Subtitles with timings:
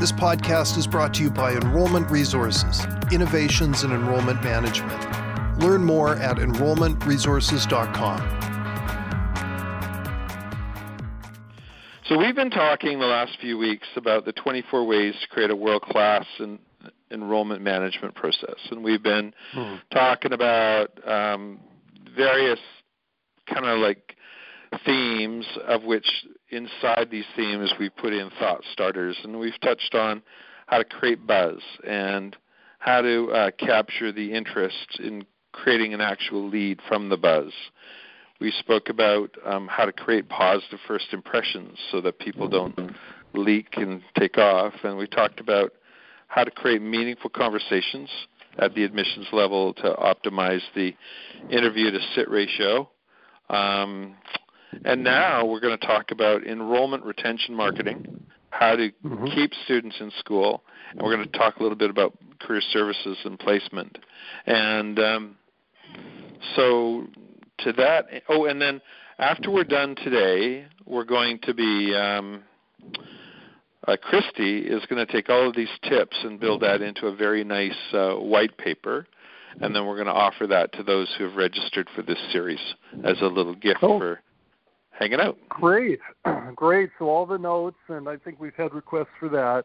[0.00, 5.60] This podcast is brought to you by Enrollment Resources, Innovations in Enrollment Management.
[5.60, 8.36] Learn more at enrollmentresources.com.
[12.06, 15.56] So, we've been talking the last few weeks about the 24 ways to create a
[15.56, 16.60] world class en-
[17.10, 18.56] enrollment management process.
[18.70, 19.74] And we've been hmm.
[19.92, 21.60] talking about um,
[22.16, 22.60] various
[23.52, 24.16] kind of like
[24.86, 26.06] themes, of which
[26.50, 29.16] inside these themes we put in thought starters.
[29.22, 30.22] And we've touched on
[30.66, 32.36] how to create buzz and
[32.78, 37.52] how to uh, capture the interest in creating an actual lead from the buzz.
[38.40, 42.92] We spoke about um, how to create positive first impressions so that people don't
[43.34, 44.72] leak and take off.
[44.82, 45.72] And we talked about
[46.28, 48.08] how to create meaningful conversations
[48.58, 50.94] at the admissions level to optimize the
[51.50, 52.88] interview to sit ratio.
[53.48, 54.16] Um,
[54.84, 59.26] and now we're going to talk about enrollment retention marketing, how to mm-hmm.
[59.26, 63.18] keep students in school, and we're going to talk a little bit about career services
[63.24, 63.98] and placement.
[64.46, 65.36] And um,
[66.56, 67.06] so
[67.58, 68.80] to that, oh, and then
[69.18, 71.94] after we're done today, we're going to be.
[71.94, 72.42] Um,
[73.88, 77.16] uh, Christy is going to take all of these tips and build that into a
[77.16, 79.06] very nice uh, white paper,
[79.60, 82.60] and then we're going to offer that to those who have registered for this series
[83.04, 83.98] as a little gift oh.
[83.98, 84.20] for
[85.00, 85.36] hanging out.
[85.48, 85.98] Great,
[86.54, 86.90] great.
[86.98, 89.64] So all the notes, and I think we've had requests for that.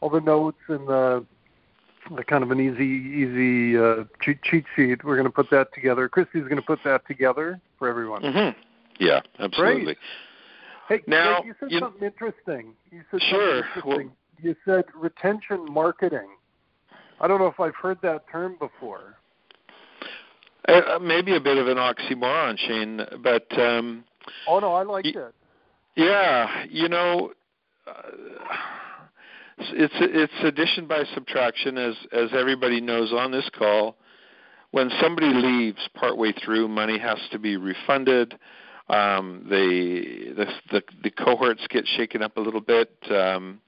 [0.00, 1.26] All the notes and the,
[2.16, 5.04] the kind of an easy, easy uh, cheat, cheat sheet.
[5.04, 6.08] We're going to put that together.
[6.08, 8.22] Christy's going to put that together for everyone.
[8.22, 8.58] Mm-hmm.
[9.00, 9.84] Yeah, absolutely.
[9.84, 9.98] Great.
[10.88, 12.72] Hey, now you said you, something interesting.
[12.90, 13.62] You said sure.
[13.84, 14.04] Well,
[14.40, 16.28] you said retention marketing.
[17.20, 19.16] I don't know if I've heard that term before.
[20.68, 24.04] Uh, maybe a bit of an oxymoron, Shane, but um,
[24.46, 25.34] Oh no, I liked it.
[25.96, 27.32] Yeah, you know,
[27.86, 27.92] uh,
[29.58, 33.96] it's it's addition by subtraction, as as everybody knows on this call.
[34.70, 38.38] When somebody leaves partway through, money has to be refunded.
[38.88, 42.90] Um, the, the the the cohorts get shaken up a little bit.
[43.10, 43.60] Um,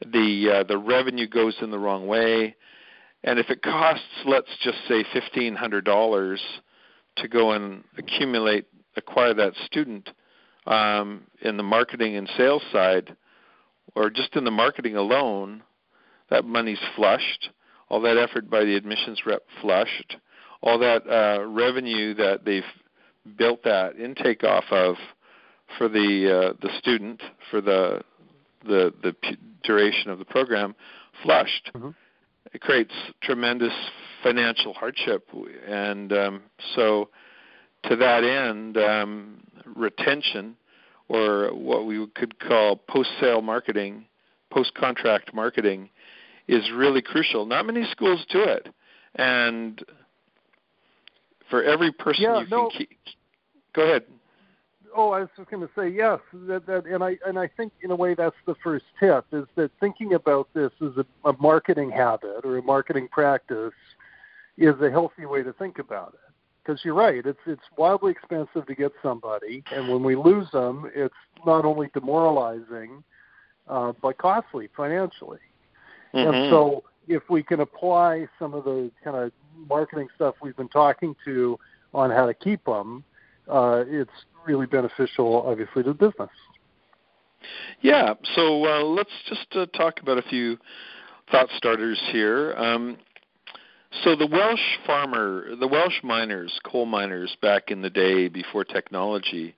[0.00, 2.56] the uh, the revenue goes in the wrong way,
[3.24, 6.40] and if it costs, let's just say fifteen hundred dollars
[7.16, 10.10] to go and accumulate acquire that student
[10.66, 13.16] um, in the marketing and sales side,
[13.94, 15.62] or just in the marketing alone,
[16.30, 17.50] that money's flushed.
[17.88, 20.16] All that effort by the admissions rep flushed.
[20.62, 22.62] All that uh, revenue that they've
[23.36, 24.96] built that intake off of
[25.76, 28.02] for the uh, the student for the
[28.66, 30.74] the the p- duration of the program
[31.22, 31.70] flushed.
[31.74, 31.90] Mm-hmm.
[32.52, 33.72] It creates tremendous
[34.22, 35.28] financial hardship,
[35.66, 36.42] and um,
[36.74, 37.10] so
[37.84, 39.40] to that end, um,
[39.76, 40.56] retention,
[41.08, 44.04] or what we could call post-sale marketing,
[44.50, 45.88] post-contract marketing,
[46.48, 47.46] is really crucial.
[47.46, 48.68] Not many schools do it,
[49.14, 49.82] and
[51.50, 52.68] for every person yeah, you no.
[52.70, 52.90] can keep.
[53.74, 54.04] Go ahead.
[54.96, 57.72] Oh, I was just going to say yes, that, that, and I and I think
[57.82, 61.34] in a way that's the first tip is that thinking about this as a, a
[61.38, 63.74] marketing habit or a marketing practice
[64.56, 66.27] is a healthy way to think about it
[66.68, 67.24] because you're right.
[67.24, 71.14] It's it's wildly expensive to get somebody, and when we lose them, it's
[71.46, 73.02] not only demoralizing,
[73.68, 75.38] uh, but costly financially.
[76.14, 76.28] Mm-hmm.
[76.28, 79.32] And so, if we can apply some of the kind of
[79.68, 81.58] marketing stuff we've been talking to
[81.94, 83.02] on how to keep them,
[83.48, 84.10] uh, it's
[84.46, 86.30] really beneficial, obviously, to the business.
[87.80, 88.14] Yeah.
[88.34, 90.58] So uh, let's just uh, talk about a few
[91.30, 92.54] thought starters here.
[92.56, 92.98] Um,
[94.04, 99.54] so the Welsh farmer, the Welsh miners, coal miners back in the day before technology,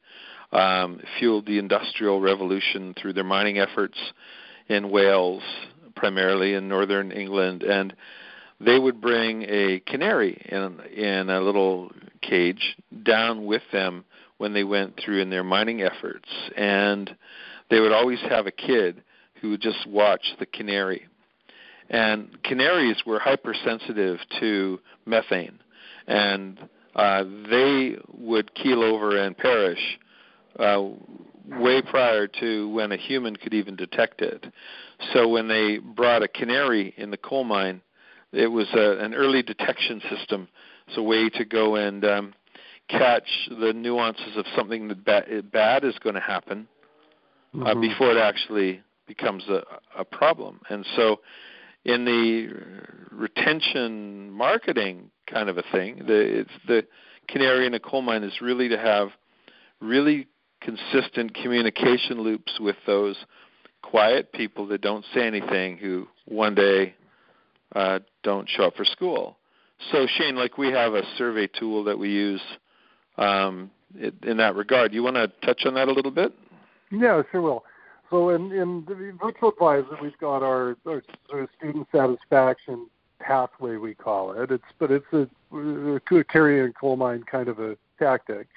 [0.53, 3.99] um, fueled the industrial revolution through their mining efforts
[4.69, 5.43] in Wales,
[5.97, 7.95] primarily in northern England, and
[8.61, 14.05] they would bring a canary in in a little cage down with them
[14.39, 17.15] when they went through in their mining efforts, and
[17.69, 19.03] they would always have a kid
[19.41, 21.07] who would just watch the canary
[21.91, 25.59] and canaries were hypersensitive to methane,
[26.07, 26.59] and
[26.95, 29.99] uh, they would keel over and perish
[30.59, 30.83] uh,
[31.47, 34.47] way prior to when a human could even detect it.
[35.13, 37.83] So when they brought a canary in the coal mine,
[38.33, 40.49] it was a, an early detection system.
[40.87, 42.35] It's a way to go and um,
[42.89, 46.69] catch the nuances of something that ba- bad is going to happen
[47.55, 47.81] uh, mm-hmm.
[47.81, 49.63] before it actually becomes a,
[49.99, 50.61] a problem.
[50.69, 51.21] And so
[51.85, 52.49] in the
[53.11, 56.87] retention marketing kind of a thing, the it's the
[57.29, 59.09] canary in a coal mine is really to have
[59.81, 60.27] really
[60.61, 63.17] consistent communication loops with those
[63.83, 66.95] quiet people that don't say anything who one day
[67.75, 69.39] uh, don't show up for school.
[69.91, 72.43] So Shane, like we have a survey tool that we use
[73.17, 73.71] um,
[74.23, 74.93] in that regard.
[74.93, 76.33] You want to touch on that a little bit?
[76.91, 77.65] Yeah, sure will.
[78.11, 81.03] So in, in the virtual advisor, we've got our, our,
[81.33, 82.89] our student satisfaction
[83.21, 84.51] pathway, we call it.
[84.51, 88.49] It's but it's a, a canary in coal mine kind of a tactic.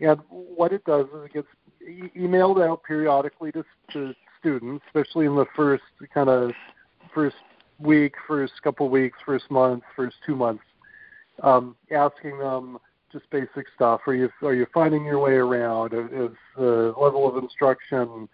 [0.00, 1.48] And what it does is it gets
[1.82, 5.84] e- emailed out periodically to, to students, especially in the first
[6.14, 6.52] kind of
[7.12, 7.36] first
[7.78, 10.64] week, first couple weeks, first month, first two months,
[11.42, 12.78] um, asking them
[13.12, 14.00] just basic stuff.
[14.06, 15.92] Are you are you finding your way around?
[15.92, 18.28] Is the level of instruction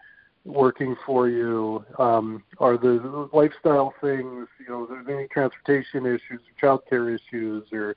[0.45, 1.85] working for you?
[1.99, 7.65] Um, are the lifestyle things, you know, are there any transportation issues, or childcare issues,
[7.73, 7.97] or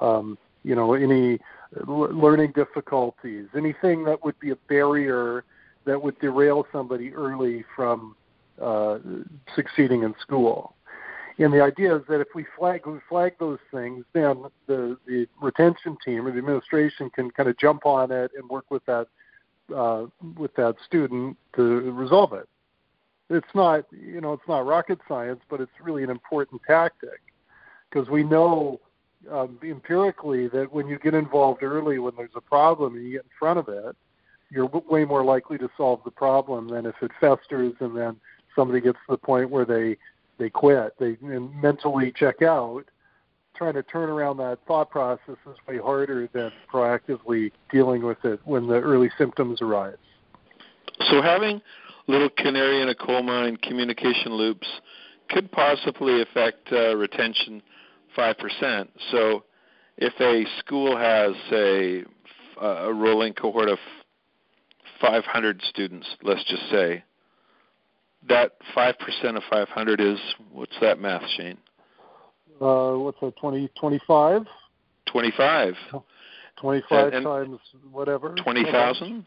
[0.00, 1.38] um, you know, any
[1.86, 5.44] learning difficulties, anything that would be a barrier
[5.84, 8.16] that would derail somebody early from
[8.60, 8.98] uh,
[9.54, 10.74] succeeding in school.
[11.38, 15.28] And the idea is that if we flag we flag those things, then the the
[15.40, 19.08] retention team or the administration can kind of jump on it and work with that
[19.74, 22.48] uh, with that student to resolve it.
[23.28, 27.20] It's not you know it's not rocket science, but it's really an important tactic
[27.90, 28.80] because we know
[29.30, 33.24] um, empirically that when you get involved early when there's a problem and you get
[33.24, 33.96] in front of it,
[34.50, 38.16] you're way more likely to solve the problem than if it festers and then
[38.54, 39.96] somebody gets to the point where they
[40.38, 42.84] they quit, they mentally check out.
[43.56, 48.38] Trying to turn around that thought process is way harder than proactively dealing with it
[48.44, 49.96] when the early symptoms arise.
[51.10, 51.62] So having
[52.06, 54.68] little canary in a coal mine communication loops
[55.30, 57.62] could possibly affect uh, retention
[58.16, 58.88] 5%.
[59.10, 59.44] So
[59.96, 62.04] if a school has, say,
[62.60, 63.78] a rolling cohort of
[65.00, 67.04] 500 students, let's just say,
[68.28, 68.94] that 5%
[69.36, 70.18] of 500 is
[70.52, 71.58] what's that math, Shane?
[72.60, 74.46] Uh, what's that, 20, 25?
[75.06, 75.74] 25.
[76.56, 77.58] 25 and, times
[77.90, 78.34] whatever.
[78.34, 79.26] 20,000?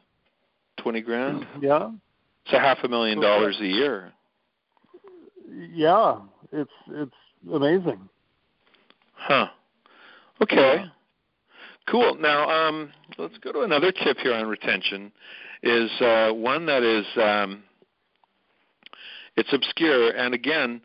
[0.78, 1.48] 20 grand?
[1.62, 1.92] Yeah.
[2.46, 4.12] It's a half a million dollars a year.
[5.72, 6.18] Yeah,
[6.52, 7.14] it's it's
[7.52, 8.10] amazing.
[9.14, 9.48] Huh.
[10.42, 10.86] Okay.
[11.88, 12.16] Cool.
[12.16, 15.12] Now, um, let's go to another tip here on retention.
[15.62, 17.64] Is uh, one that is um,
[19.36, 20.12] it's obscure.
[20.12, 20.82] And again,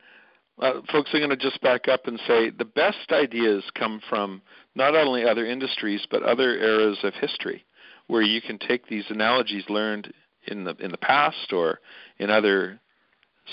[0.61, 4.41] uh, folks are going to just back up and say the best ideas come from
[4.75, 7.65] not only other industries but other eras of history,
[8.07, 10.13] where you can take these analogies learned
[10.47, 11.81] in the in the past or
[12.19, 12.79] in other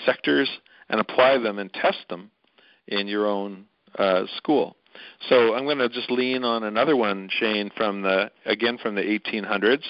[0.05, 0.49] sectors
[0.89, 2.29] and apply them and test them
[2.87, 3.65] in your own
[3.97, 4.75] uh, school.
[5.29, 9.01] So I'm going to just lean on another one, Shane, from the again from the
[9.01, 9.83] 1800s,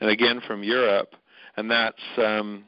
[0.00, 1.14] and again from Europe,
[1.56, 2.64] and that's um,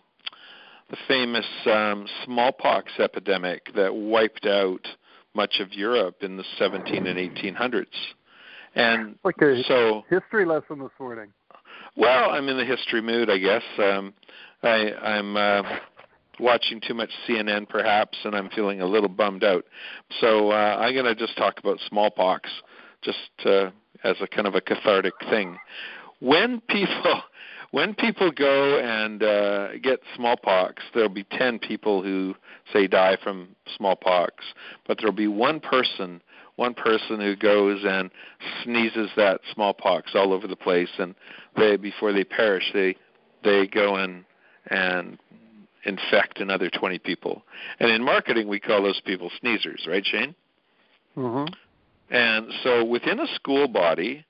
[0.91, 4.87] the famous um, smallpox epidemic that wiped out
[5.35, 7.87] much of Europe in the 17 and 1800s.
[8.75, 9.63] And okay.
[9.67, 11.33] so history lesson this morning.
[11.97, 13.63] Well, I'm in the history mood, I guess.
[13.79, 14.13] Um,
[14.63, 15.63] I, I'm uh,
[16.39, 19.65] watching too much CNN, perhaps, and I'm feeling a little bummed out.
[20.21, 22.51] So uh, I'm going to just talk about smallpox,
[23.03, 23.71] just uh,
[24.05, 25.57] as a kind of a cathartic thing.
[26.21, 27.23] When people
[27.71, 32.35] when people go and uh, get smallpox, there'll be 10 people who
[32.73, 34.45] say die from smallpox,
[34.87, 36.21] but there'll be one person,
[36.57, 38.11] one person who goes and
[38.63, 41.15] sneezes that smallpox all over the place, and
[41.57, 42.97] they before they perish, they
[43.45, 44.25] they go and
[44.69, 45.19] and
[45.85, 47.43] infect another 20 people.
[47.79, 50.35] And in marketing, we call those people sneezers, right, Shane?
[51.17, 51.53] Mm-hmm.
[52.11, 54.25] And so within a school body,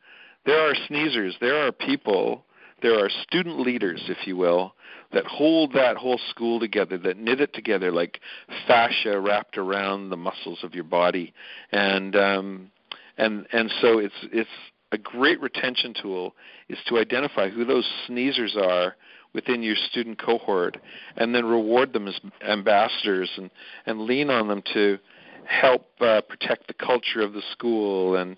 [0.45, 1.35] there are sneezers.
[1.41, 2.45] There are people
[2.83, 4.75] there are student leaders, if you will,
[5.13, 8.21] that hold that whole school together, that knit it together like
[8.67, 11.33] fascia wrapped around the muscles of your body,
[11.73, 12.71] and um,
[13.17, 14.51] and and so it's it's
[14.93, 16.35] a great retention tool
[16.69, 18.97] is to identify who those sneezers are
[19.33, 20.77] within your student cohort,
[21.17, 23.51] and then reward them as ambassadors and
[23.87, 24.99] and lean on them to
[25.47, 28.37] help uh, protect the culture of the school and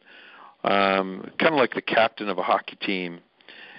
[0.65, 3.21] um, kind of like the captain of a hockey team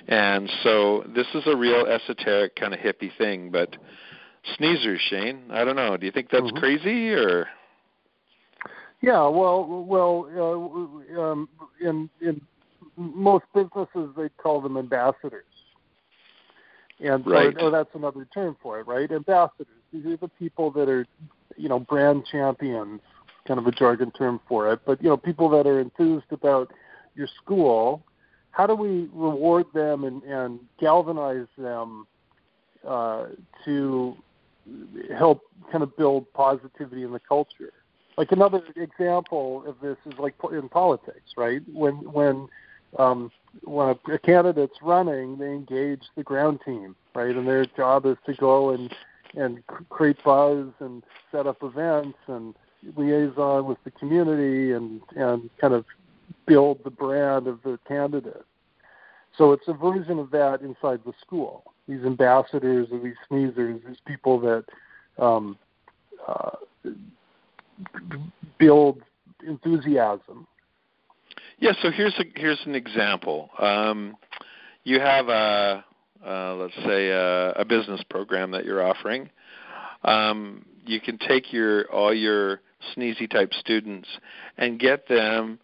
[0.10, 3.76] and so this is a real esoteric kind of hippie thing, but
[4.58, 5.44] sneezers, Shane.
[5.52, 5.98] I don't know.
[5.98, 6.58] Do you think that's mm-hmm.
[6.58, 7.48] crazy or?
[9.02, 11.48] Yeah, well, well, uh, um,
[11.80, 12.42] in in
[12.98, 15.46] most businesses they call them ambassadors,
[17.00, 17.56] and right.
[17.58, 19.10] or, or that's another term for it, right?
[19.12, 19.68] Ambassadors.
[19.94, 21.06] These are the people that are,
[21.56, 23.02] you know, brand champions,
[23.48, 24.80] kind of a jargon term for it.
[24.88, 26.74] But you know, people that are enthused about
[27.16, 28.04] your school
[28.52, 32.08] how do we reward them and, and galvanize them
[32.86, 33.28] uh,
[33.66, 34.18] to
[35.18, 35.42] help
[35.72, 37.74] kind of build positivity in the culture.
[38.18, 41.62] Like another example of this is like in politics, right?
[41.72, 42.48] When when
[42.98, 43.32] um,
[43.64, 47.36] when a, a candidate's running, they engage the ground team, right?
[47.36, 48.94] And their job is to go and
[49.36, 52.56] and create buzz and set up events and
[52.96, 55.86] liaison with the community and and kind of
[56.46, 58.46] build the brand of the candidate.
[59.38, 61.64] So it's a version of that inside the school.
[61.88, 64.66] These ambassadors or these sneezers, these people that
[65.18, 65.58] um,
[66.28, 66.52] uh,
[68.58, 69.02] build
[69.48, 70.48] enthusiasm.
[71.60, 71.72] Yeah.
[71.82, 73.50] So here's a here's an example.
[73.60, 74.18] Um,
[74.84, 75.84] you have a
[76.26, 79.30] uh, let's say a, a, business program that you're offering.
[80.04, 82.62] Um, you can take your all your
[82.96, 84.08] sneezy type students
[84.58, 85.60] and get them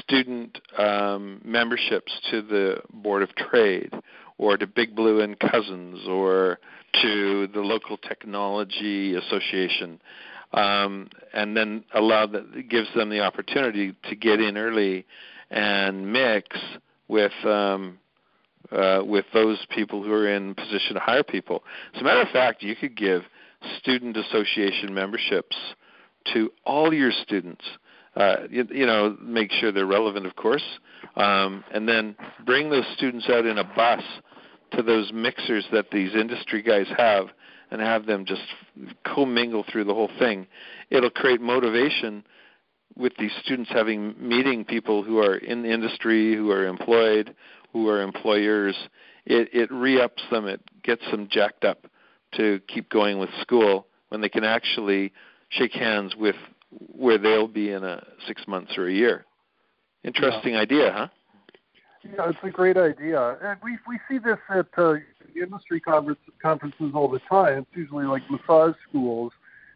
[0.00, 3.92] student um, memberships to the Board of Trade
[4.38, 6.58] or to Big Blue and Cousins or
[7.02, 10.00] to the local technology association,
[10.52, 15.06] um, and then allow that gives them the opportunity to get in early
[15.50, 16.48] and mix
[17.08, 17.98] with um,
[18.70, 21.62] uh, with those people who are in position to hire people.
[21.94, 23.22] As a matter of fact, you could give
[23.78, 25.56] student association memberships
[26.32, 27.64] to all your students.
[28.14, 30.64] Uh, you, you know, make sure they're relevant, of course,
[31.16, 32.14] um, and then
[32.44, 34.02] bring those students out in a bus
[34.72, 37.28] to those mixers that these industry guys have,
[37.70, 38.42] and have them just
[39.04, 40.46] commingle through the whole thing.
[40.90, 42.24] It'll create motivation
[42.96, 47.34] with these students having meeting people who are in the industry, who are employed,
[47.72, 48.76] who are employers.
[49.24, 50.46] It it re-ups them.
[50.46, 51.86] It gets them jacked up
[52.34, 55.12] to keep going with school when they can actually
[55.48, 56.36] shake hands with
[56.78, 59.24] where they'll be in a six months or a year.
[60.04, 60.60] Interesting yeah.
[60.60, 61.08] idea, huh?
[62.04, 64.94] Yeah, it's a great idea, and we we see this at uh,
[65.40, 67.58] industry conference, conferences all the time.
[67.58, 69.32] It's usually like massage schools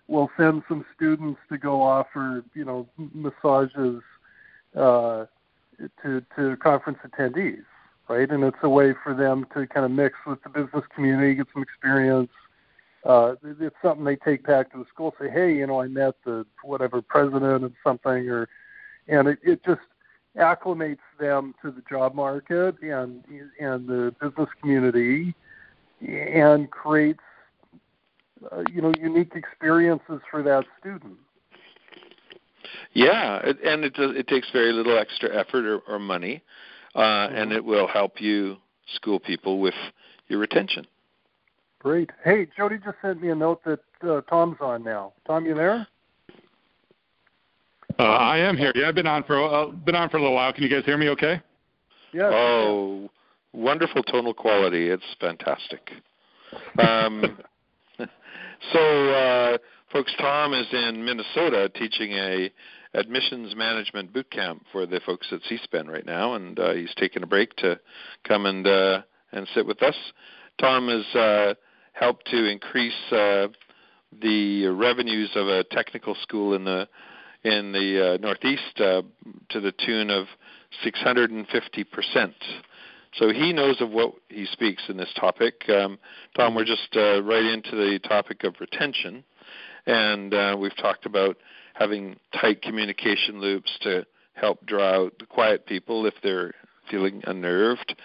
[0.09, 4.03] will send some students to go offer you know massages
[4.75, 5.27] uh,
[6.03, 7.65] to to conference attendees,
[8.09, 8.29] right?
[8.29, 11.47] And it's a way for them to kind of mix with the business community, get
[11.53, 12.31] some experience,
[13.07, 15.15] uh, it's something they take back to the school.
[15.21, 18.49] Say, hey, you know, I met the whatever president of something, or
[19.07, 19.81] and it, it just
[20.37, 23.23] acclimates them to the job market and
[23.61, 25.35] and the business community,
[26.01, 27.21] and creates
[28.51, 31.17] uh, you know unique experiences for that student.
[32.93, 36.43] Yeah, it, and it does, it takes very little extra effort or, or money,
[36.97, 37.37] uh, mm-hmm.
[37.37, 38.57] and it will help you
[38.95, 39.75] school people with
[40.29, 40.87] your retention.
[41.81, 42.11] Great.
[42.25, 45.13] Hey, Jody just sent me a note that uh, Tom's on now.
[45.27, 45.87] Tom, you there?
[47.99, 48.73] Uh, I am here.
[48.75, 50.53] Yeah, I've been on for uh, been on for a little while.
[50.53, 51.09] Can you guys hear me?
[51.11, 51.41] Okay.
[52.13, 52.31] Yeah.
[52.33, 53.11] Oh,
[53.53, 54.89] wonderful tonal quality.
[54.89, 55.91] It's fantastic.
[56.79, 57.39] Um,
[58.73, 59.59] so, uh,
[59.93, 62.51] folks, Tom is in Minnesota teaching a
[62.95, 67.23] admissions management boot camp for the folks at CSPEN right now, and uh, he's taking
[67.23, 67.79] a break to
[68.25, 69.03] come and uh,
[69.33, 69.97] and sit with us.
[70.59, 71.55] Tom is uh,
[71.99, 73.49] help to increase uh,
[74.21, 76.89] the revenues of a technical school in the
[77.43, 79.03] in the uh, Northeast uh,
[79.51, 80.27] to the tune of
[80.83, 82.35] 650 percent.
[83.15, 85.69] So he knows of what he speaks in this topic.
[85.71, 85.99] Um,
[86.37, 89.25] Tom, we're just uh, right into the topic of retention,
[89.87, 91.39] and uh, we've talked about
[91.75, 96.53] having tight communication loops to help draw out the quiet people if they're
[96.91, 97.97] feeling unnerved.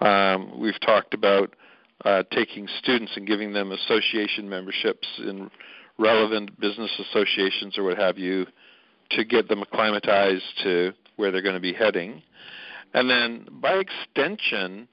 [0.00, 1.54] Um, we've talked about
[2.04, 5.50] uh, taking students and giving them association memberships in
[5.98, 8.46] relevant business associations or what have you
[9.10, 12.22] to get them acclimatized to where they're going to be heading.
[12.94, 14.88] And then by extension,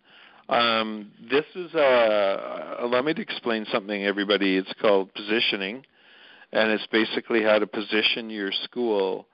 [0.49, 4.57] um, this is a, allow me explain something, everybody.
[4.57, 5.85] It's called positioning,
[6.51, 9.27] and it's basically how to position your school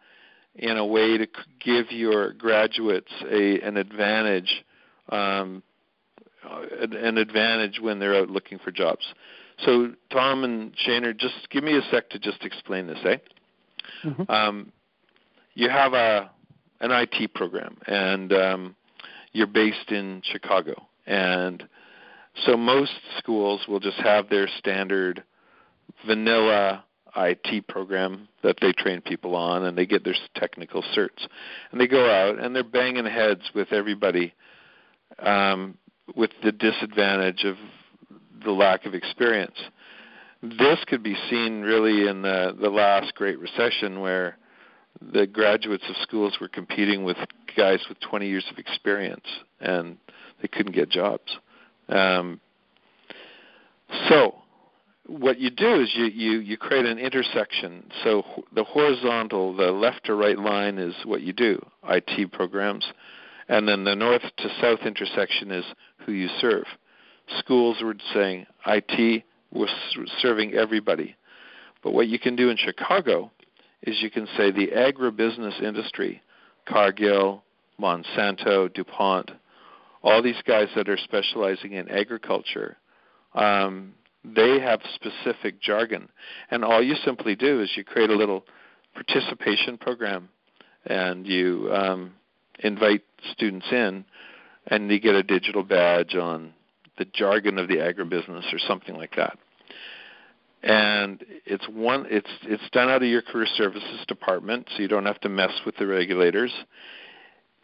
[0.56, 1.28] in a way to
[1.64, 4.64] give your graduates a, an advantage
[5.10, 5.71] um, uh,
[6.44, 9.06] an advantage when they're out looking for jobs.
[9.66, 13.18] So, Tom and Shaner, just give me a sec to just explain this, eh?
[14.04, 14.32] Mm-hmm.
[14.32, 14.72] Um,
[15.54, 16.32] you have a
[16.80, 18.76] an IT program, and um,
[19.34, 20.74] you're based in Chicago,
[21.06, 21.64] and
[22.46, 25.24] so most schools will just have their standard
[26.08, 26.84] vanilla
[27.16, 31.28] IT program that they train people on, and they get their technical certs,
[31.72, 34.34] and they go out and they're banging heads with everybody
[35.20, 35.78] um,
[36.16, 37.56] with the disadvantage of
[38.44, 39.58] the lack of experience.
[40.42, 44.38] This could be seen really in the, the last Great Recession where
[45.02, 47.18] the graduates of schools were competing with
[47.56, 49.26] guys with 20 years of experience
[49.60, 49.98] and
[50.42, 51.38] they couldn't get jobs.
[51.90, 52.40] Um,
[54.10, 54.36] so,
[55.08, 57.84] what you do is you, you, you create an intersection.
[58.04, 62.86] So the horizontal, the left to right line is what you do, IT programs.
[63.50, 65.66] And then the north to south intersection is
[66.06, 66.66] who you serve.
[67.40, 69.70] Schools were saying IT was
[70.22, 71.16] serving everybody.
[71.84, 73.32] But what you can do in Chicago
[73.84, 76.22] is you can say the agribusiness industry,
[76.68, 77.44] Cargill,
[77.80, 79.32] Monsanto, DuPont,
[80.04, 82.78] all these guys that are specializing in agriculture,
[83.34, 83.94] um,
[84.24, 86.10] they have specific jargon.
[86.52, 88.46] And all you simply do is you create a little
[88.94, 90.30] participation program
[90.86, 92.14] and you um,
[92.60, 94.06] invite students in
[94.68, 96.54] and you get a digital badge on
[96.98, 99.38] the jargon of the agribusiness or something like that.
[100.64, 105.06] And it's one it's it's done out of your career services department, so you don't
[105.06, 106.54] have to mess with the regulators.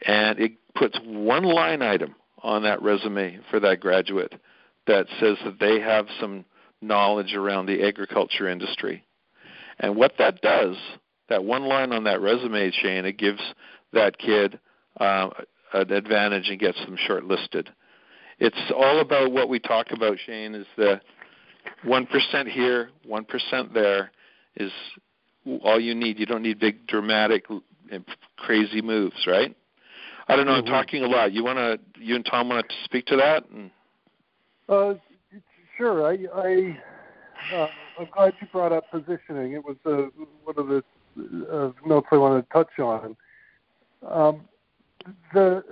[0.05, 4.33] And it puts one line item on that resume for that graduate
[4.87, 6.45] that says that they have some
[6.81, 9.03] knowledge around the agriculture industry.
[9.79, 10.75] And what that does,
[11.29, 13.41] that one line on that resume, Shane, it gives
[13.93, 14.59] that kid
[14.99, 15.29] uh,
[15.73, 17.67] an advantage and gets them shortlisted.
[18.39, 21.01] It's all about what we talk about, Shane, is the
[21.85, 24.11] 1% here, 1% there
[24.55, 24.71] is
[25.63, 26.19] all you need.
[26.19, 27.45] You don't need big, dramatic,
[28.37, 29.55] crazy moves, right?
[30.27, 30.53] I don't know.
[30.53, 30.73] I'm mm-hmm.
[30.73, 31.31] talking a lot.
[31.31, 33.45] You want to, you and Tom want to speak to that?
[33.49, 33.71] And...
[34.67, 34.95] Uh,
[35.77, 36.05] sure.
[36.05, 37.67] I, I, uh,
[37.99, 39.53] I'm glad you brought up positioning.
[39.53, 40.09] It was uh,
[40.43, 40.83] one of the
[41.51, 43.15] uh, notes I wanted to touch on.
[44.07, 44.41] Um,
[45.33, 45.63] the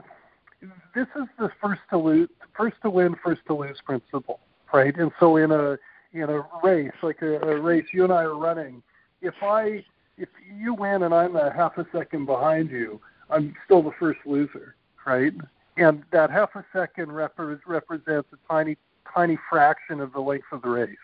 [0.94, 4.40] this is the first to lose, first to win, first to lose principle,
[4.74, 4.96] right?
[4.96, 5.78] And so in a
[6.14, 8.82] in a race, like a, a race you and I are running,
[9.22, 9.84] if I
[10.18, 14.20] if you win and I'm a half a second behind you, I'm still the first
[14.26, 14.76] loser,
[15.06, 15.34] right?
[15.78, 18.78] And that half a second rep- represents a tiny
[19.14, 20.96] tiny fraction of the length of the race,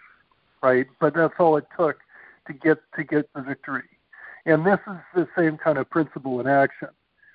[0.63, 0.87] right?
[0.99, 1.99] But that's all it took
[2.47, 3.83] to get to get the victory.
[4.45, 6.89] And this is the same kind of principle in action,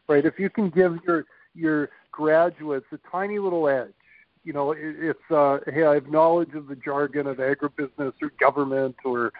[0.08, 0.24] right?
[0.24, 3.92] If you can give your your graduates a tiny little edge,
[4.44, 8.30] you know, it, it's uh, hey, I have knowledge of the jargon of agribusiness or
[8.38, 9.32] government or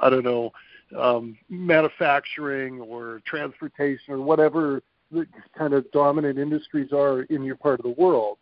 [0.00, 0.52] I don't know,
[0.98, 7.80] um, manufacturing or transportation or whatever the kind of dominant industries are in your part
[7.80, 8.38] of the world.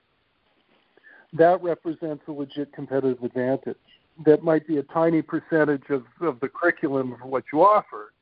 [1.32, 3.76] That represents a legit competitive advantage.
[4.24, 8.12] That might be a tiny percentage of, of the curriculum of what you offer,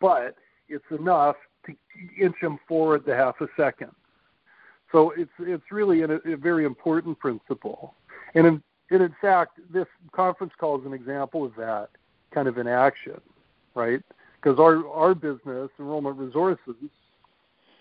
[0.00, 0.36] but
[0.68, 1.74] it's enough to
[2.18, 3.90] inch them forward the half a second.
[4.90, 7.94] So it's it's really a, a very important principle,
[8.34, 11.88] and in, and in fact, this conference call is an example of that
[12.30, 13.20] kind of in action,
[13.74, 14.02] right?
[14.40, 16.74] Because our our business, enrollment resources,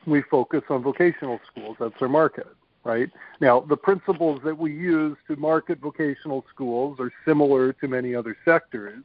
[0.05, 1.77] we focus on vocational schools.
[1.79, 2.47] That's our market,
[2.83, 3.09] right?
[3.39, 8.37] Now, the principles that we use to market vocational schools are similar to many other
[8.45, 9.03] sectors,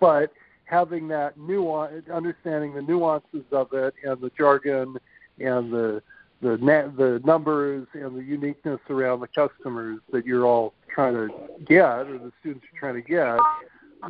[0.00, 0.32] but
[0.64, 4.96] having that nuance, understanding the nuances of it and the jargon
[5.38, 6.02] and the
[6.40, 6.56] the
[6.96, 11.28] the numbers and the uniqueness around the customers that you're all trying to
[11.64, 13.38] get or the students are trying to get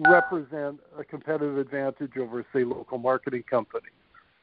[0.09, 3.93] represent a competitive advantage over say local marketing companies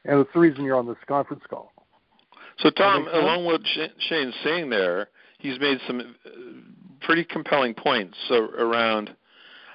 [0.06, 1.72] and it's the reason you're on this conference call.
[2.58, 3.62] So tom along with
[3.98, 6.30] shane's saying there he's made some uh,
[7.00, 9.14] pretty compelling points around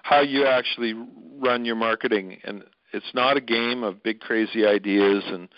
[0.08, 0.94] how you actually
[1.38, 5.50] run your marketing and it's not a game of big crazy ideas and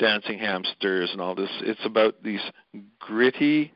[0.00, 1.50] dancing hamsters and all this.
[1.60, 2.40] It's about these
[2.98, 3.72] gritty,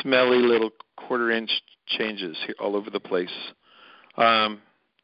[0.00, 1.50] smelly little quarter inch
[1.86, 3.32] changes here, all over the place.
[4.16, 4.62] Um,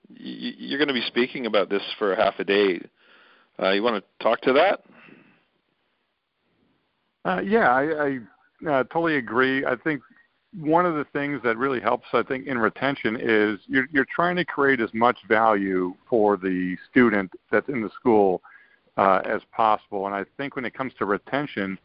[0.08, 2.80] y- you're going to be speaking about this for half a day.
[3.60, 4.84] Uh, you want to talk to that?
[7.24, 9.66] Uh, yeah, I, I uh, totally agree.
[9.66, 10.02] I think
[10.58, 14.36] one of the things that really helps, I think, in retention is you're, you're trying
[14.36, 18.42] to create as much value for the student that's in the school
[18.96, 20.06] uh, as possible.
[20.06, 21.78] And I think when it comes to retention,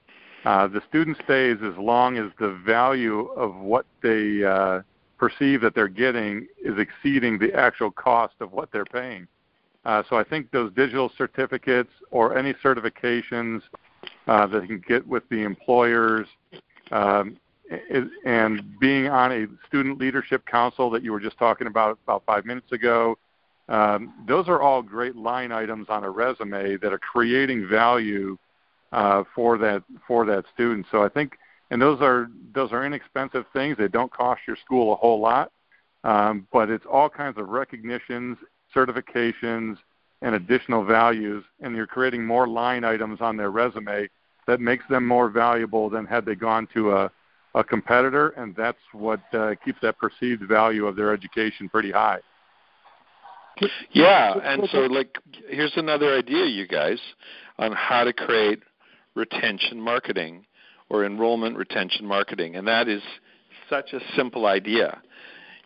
[0.46, 4.82] uh, the student stays as long as the value of what they uh,
[5.18, 9.28] perceive that they're getting is exceeding the actual cost of what they're paying.
[9.86, 13.62] Uh, so I think those digital certificates or any certifications
[14.28, 16.28] uh, that you can get with the employers
[16.92, 17.38] um,
[18.26, 22.46] and being on a student leadership council that you were just talking about about five
[22.46, 23.18] minutes ago,
[23.70, 28.38] um, those are all great line items on a resume that are creating value
[28.92, 30.86] uh, for that for that student.
[30.92, 31.38] So I think,
[31.72, 33.78] and those are those are inexpensive things.
[33.78, 35.52] They don't cost your school a whole lot,
[36.04, 38.38] um, but it's all kinds of recognitions,
[38.74, 39.78] certifications,
[40.22, 44.08] and additional values, and you're creating more line items on their resume
[44.48, 47.12] that makes them more valuable than had they gone to a
[47.56, 52.20] a competitor, and that's what uh, keeps that perceived value of their education pretty high.
[53.92, 55.18] Yeah, and so like
[55.50, 57.00] here's another idea, you guys,
[57.58, 58.62] on how to create
[59.16, 60.46] retention marketing
[60.90, 63.02] or enrollment retention marketing, and that is
[63.70, 65.02] such a simple idea.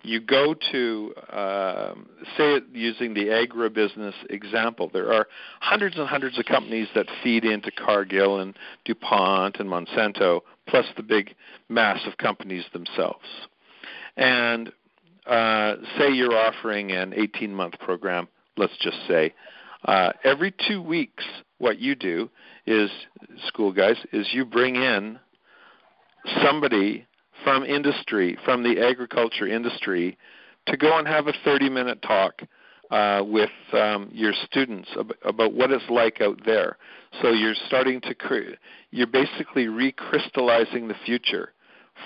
[0.03, 1.93] You go to, uh,
[2.37, 4.89] say it using the agribusiness example.
[4.91, 5.27] There are
[5.59, 11.03] hundreds and hundreds of companies that feed into Cargill and DuPont and Monsanto, plus the
[11.03, 11.35] big
[11.69, 13.25] mass of companies themselves.
[14.17, 14.71] And
[15.27, 19.33] uh, say you're offering an 18 month program, let's just say,
[19.85, 21.23] uh, every two weeks,
[21.57, 22.29] what you do
[22.65, 22.89] is,
[23.45, 25.19] school guys, is you bring in
[26.43, 27.05] somebody
[27.43, 30.17] from industry, from the agriculture industry,
[30.67, 32.41] to go and have a 30 minute talk
[32.91, 36.77] uh, with um, your students about, about what it's like out there.
[37.21, 38.57] So you're starting to create,
[38.91, 41.53] you're basically recrystallizing the future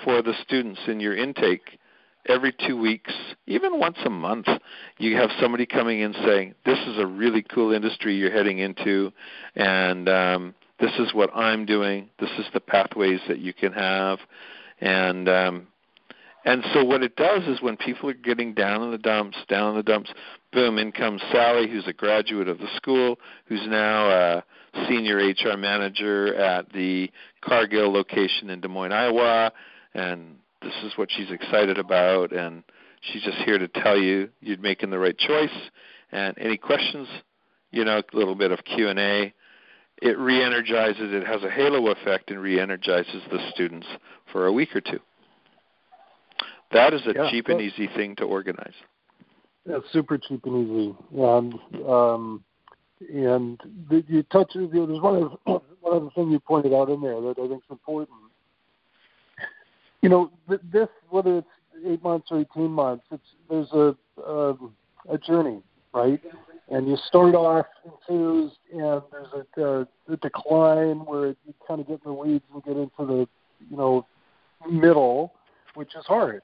[0.04, 1.78] for the students in your intake
[2.28, 3.12] every two weeks,
[3.46, 4.46] even once a month,
[4.98, 9.12] you have somebody coming in saying, "This is a really cool industry you're heading into,
[9.54, 12.10] and um, this is what I'm doing.
[12.18, 14.18] This is the pathways that you can have."
[14.80, 15.66] And um,
[16.46, 19.70] and so what it does is when people are getting down in the dumps, down
[19.70, 20.10] in the dumps,
[20.52, 24.44] boom, in comes Sally, who's a graduate of the school, who's now a
[24.88, 27.10] senior HR manager at the
[27.40, 29.52] Cargill location in Des Moines, Iowa,
[29.94, 32.62] and this is what she's excited about, and
[33.00, 35.50] she's just here to tell you you're making the right choice.
[36.12, 37.08] And any questions,
[37.72, 39.34] you know, a little bit of Q and A.
[40.02, 41.12] It re-energizes.
[41.12, 43.86] It has a halo effect and re-energizes the students
[44.32, 45.00] for a week or two.
[46.72, 48.74] That is a yeah, cheap and easy thing to organize.
[49.66, 50.94] Yeah, super cheap and easy.
[51.16, 51.54] And
[51.88, 52.44] um,
[53.12, 54.52] and you touch.
[54.54, 55.38] There's one of
[55.80, 58.18] one other thing you pointed out in there that I think is important
[60.06, 60.30] you know,
[60.72, 61.48] this whether it's
[61.84, 64.54] eight months or eighteen months, it's there's a a,
[65.08, 65.60] a journey,
[65.92, 66.22] right?
[66.68, 69.80] And you start off enthused, and there's a, a,
[70.12, 73.28] a decline where you kind of get in the weeds and get into the
[73.70, 74.06] you know
[74.68, 75.32] middle,
[75.74, 76.42] which is hard,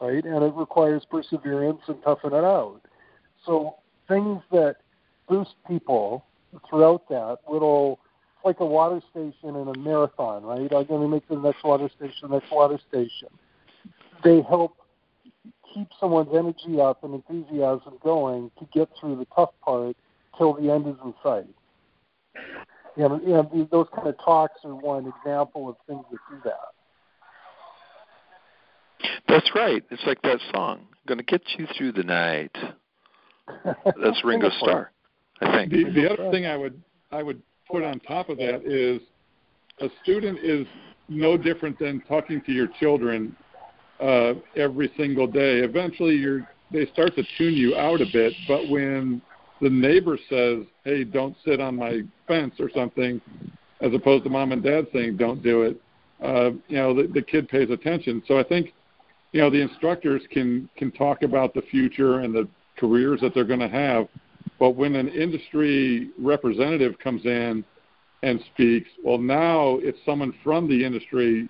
[0.00, 0.24] right?
[0.24, 2.80] And it requires perseverance and toughing it out.
[3.44, 3.76] So
[4.08, 4.76] things that
[5.28, 6.24] boost people
[6.68, 8.00] throughout that little
[8.44, 10.72] like a water station in a marathon, right?
[10.72, 13.28] I'm going to make the next water station, next water station.
[14.24, 14.76] They help
[15.72, 19.96] keep someone's energy up and enthusiasm going to get through the tough part
[20.36, 21.46] till the end is in sight.
[22.96, 26.74] And, and those kind of talks are one example of things that do that.
[29.28, 29.82] That's right.
[29.90, 32.54] It's like that song, "Going to Get You Through the Night."
[33.64, 34.90] That's Ringo Starr,
[35.40, 35.72] I think.
[35.72, 39.00] The, the other thing I would I would put on top of that is
[39.80, 40.66] a student is
[41.08, 43.36] no different than talking to your children
[44.00, 45.60] uh, every single day.
[45.60, 49.20] Eventually, you're they start to tune you out a bit, but when
[49.60, 53.20] the neighbor says, "Hey, don't sit on my fence" or something,
[53.80, 55.80] as opposed to mom and dad saying, "Don't do it,"
[56.22, 58.22] uh, you know, the, the kid pays attention.
[58.26, 58.72] So I think,
[59.32, 63.44] you know, the instructors can can talk about the future and the careers that they're
[63.44, 64.08] going to have,
[64.58, 67.64] but when an industry representative comes in
[68.22, 71.48] and speaks, well, now it's someone from the industry,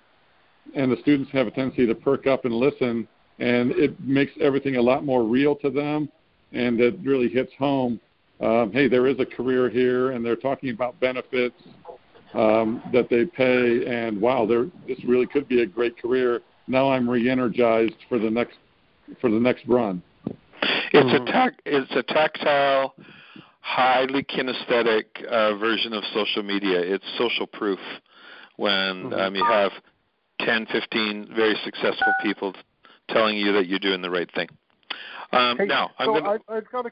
[0.75, 3.07] and the students have a tendency to perk up and listen,
[3.39, 6.09] and it makes everything a lot more real to them,
[6.51, 7.99] and it really hits home.
[8.39, 11.55] Um, hey, there is a career here, and they're talking about benefits
[12.33, 16.41] um, that they pay, and wow, there this really could be a great career.
[16.67, 18.57] Now I'm re-energized for the next
[19.19, 20.01] for the next run.
[20.93, 22.95] It's a tac- it's a tactile,
[23.61, 26.79] highly kinesthetic uh, version of social media.
[26.79, 27.79] It's social proof
[28.57, 29.13] when mm-hmm.
[29.13, 29.71] um, you have
[30.45, 32.53] 10, 15 very successful people
[33.09, 34.47] telling you that you're doing the right thing.
[35.31, 36.29] Um, hey, now, I'm so gonna...
[36.29, 36.91] I, I've got a,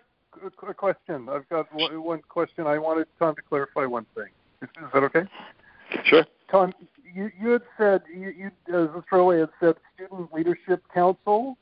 [0.68, 1.28] a, question.
[1.30, 2.68] I've got one question.
[2.68, 4.28] I wanted Tom to clarify one thing.
[4.62, 5.24] Is, is that okay?
[6.06, 6.26] Sure.
[6.52, 6.74] Tom,
[7.14, 11.58] you, you had said you, you as Australia had said Student Leadership Council.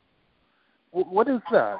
[0.93, 1.77] W- what is that?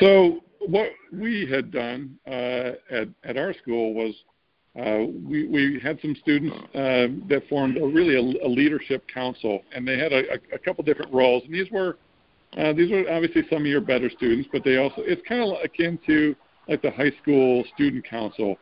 [0.00, 4.14] So what we had done uh, at at our school was
[4.78, 9.62] uh, we we had some students uh, that formed a, really a, a, leadership council,
[9.72, 11.44] and they had a, a couple different roles.
[11.44, 11.96] And these were
[12.58, 15.62] uh, these were obviously some of your better students, but they also it's kind of
[15.62, 16.34] akin to
[16.68, 18.56] like the high school student council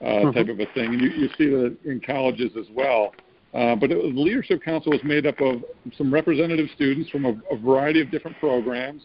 [0.00, 0.30] uh, mm-hmm.
[0.30, 0.94] type of a thing.
[0.94, 3.12] And you, you see that in colleges as well.
[3.52, 5.62] Uh, but it, the leadership council was made up of
[5.98, 9.02] some representative students from a, a variety of different programs.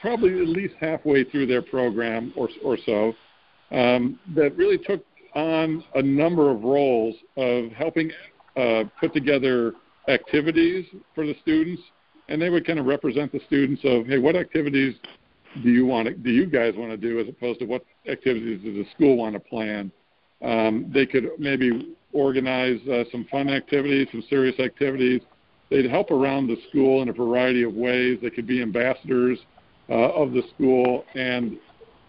[0.00, 3.14] Probably at least halfway through their program or, or so,
[3.70, 5.04] um, that really took
[5.34, 8.10] on a number of roles of helping
[8.56, 9.74] uh, put together
[10.08, 11.82] activities for the students,
[12.28, 14.94] and they would kind of represent the students of, hey, what activities
[15.62, 18.60] do you want to, do you guys want to do as opposed to what activities
[18.64, 19.90] does the school want to plan?
[20.42, 25.20] Um, they could maybe organize uh, some fun activities, some serious activities.
[25.70, 28.18] They'd help around the school in a variety of ways.
[28.22, 29.38] They could be ambassadors
[29.88, 31.58] uh, of the school, and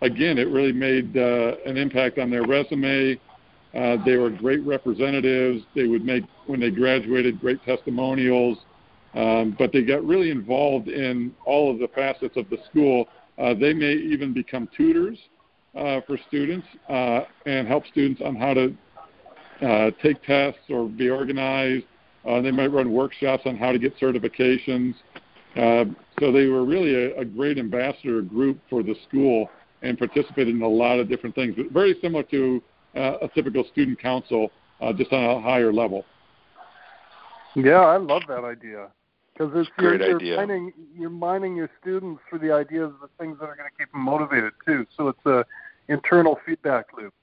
[0.02, 3.20] again, it really made uh, an impact on their resume.
[3.74, 5.64] Uh, they were great representatives.
[5.76, 8.58] They would make, when they graduated, great testimonials.
[9.14, 13.08] Um, but they got really involved in all of the facets of the school.
[13.38, 15.18] Uh, they may even become tutors
[15.76, 18.76] uh, for students uh, and help students on how to
[19.62, 21.86] uh, take tests or be organized.
[22.28, 24.94] Uh, they might run workshops on how to get certifications.
[25.56, 25.86] Uh,
[26.20, 29.50] so they were really a, a great ambassador group for the school
[29.82, 31.56] and participated in a lot of different things.
[31.56, 32.62] but Very similar to
[32.96, 36.06] uh, a typical student council, uh, just on a higher level.
[37.56, 38.88] Yeah, I love that idea
[39.34, 43.38] because it's Great you're, you're mining you're mining your students for the ideas, the things
[43.40, 44.86] that are going to keep them motivated too.
[44.96, 45.46] So it's a
[45.88, 47.14] internal feedback loop.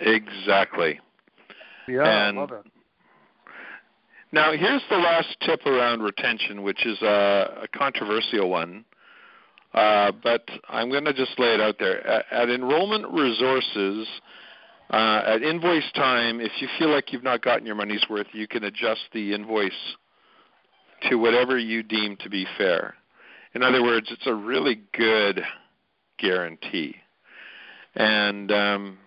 [0.00, 0.98] Exactly.
[1.88, 2.64] Yeah, And- I love it.
[4.34, 8.82] Now, here's the last tip around retention, which is a, a controversial one,
[9.74, 12.06] uh, but I'm going to just lay it out there.
[12.06, 14.06] At, at enrollment resources,
[14.90, 18.46] uh, at invoice time, if you feel like you've not gotten your money's worth, you
[18.46, 19.72] can adjust the invoice
[21.08, 22.94] to whatever you deem to be fair.
[23.54, 25.42] In other words, it's a really good
[26.18, 26.96] guarantee.
[27.94, 28.98] And um,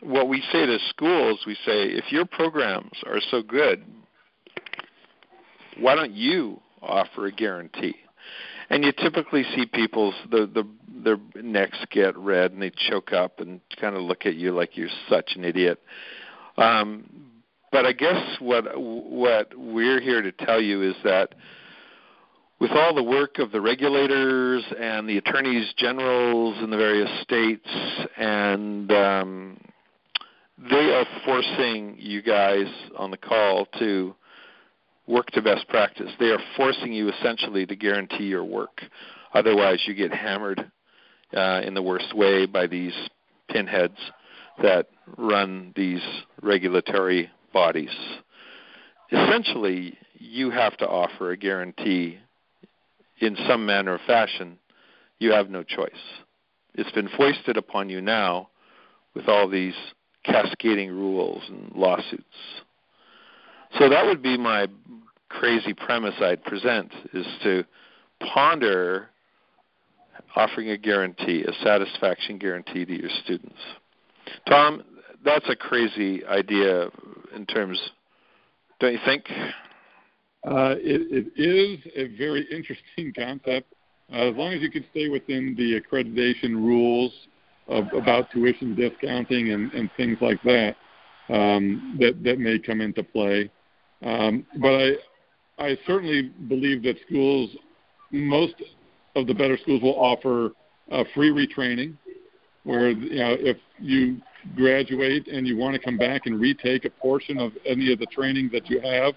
[0.00, 3.84] what we say to schools, we say, if your programs are so good,
[5.78, 7.94] why don't you offer a guarantee?
[8.70, 10.64] And you typically see people's the, the
[11.02, 14.76] their necks get red and they choke up and kind of look at you like
[14.76, 15.80] you're such an idiot.
[16.56, 17.30] Um,
[17.72, 21.34] but I guess what what we're here to tell you is that
[22.60, 27.68] with all the work of the regulators and the attorneys generals in the various states,
[28.18, 29.56] and um,
[30.58, 34.14] they are forcing you guys on the call to
[35.10, 36.10] work to best practice.
[36.18, 38.82] They are forcing you essentially to guarantee your work.
[39.34, 40.70] Otherwise, you get hammered
[41.36, 42.94] uh, in the worst way by these
[43.48, 43.98] pinheads
[44.62, 44.86] that
[45.18, 46.02] run these
[46.42, 47.94] regulatory bodies.
[49.10, 52.18] Essentially, you have to offer a guarantee
[53.20, 54.58] in some manner or fashion.
[55.18, 55.90] You have no choice.
[56.74, 58.50] It's been foisted upon you now
[59.14, 59.74] with all these
[60.24, 62.24] cascading rules and lawsuits.
[63.78, 64.66] So that would be my
[65.28, 67.64] crazy premise I'd present is to
[68.32, 69.08] ponder
[70.36, 73.58] offering a guarantee, a satisfaction guarantee to your students.
[74.48, 74.82] Tom,
[75.24, 76.88] that's a crazy idea
[77.34, 77.80] in terms,
[78.78, 79.24] don't you think?
[80.46, 83.72] Uh, it, it is a very interesting concept.
[84.12, 87.12] Uh, as long as you can stay within the accreditation rules
[87.68, 90.74] of, about tuition discounting and, and things like that,
[91.28, 93.50] um, that that may come into play.
[94.02, 94.92] Um, but I
[95.58, 97.50] I certainly believe that schools,
[98.10, 98.54] most
[99.14, 100.52] of the better schools will offer
[100.90, 101.96] uh, free retraining,
[102.64, 104.20] where you know if you
[104.56, 108.06] graduate and you want to come back and retake a portion of any of the
[108.06, 109.14] training that you have,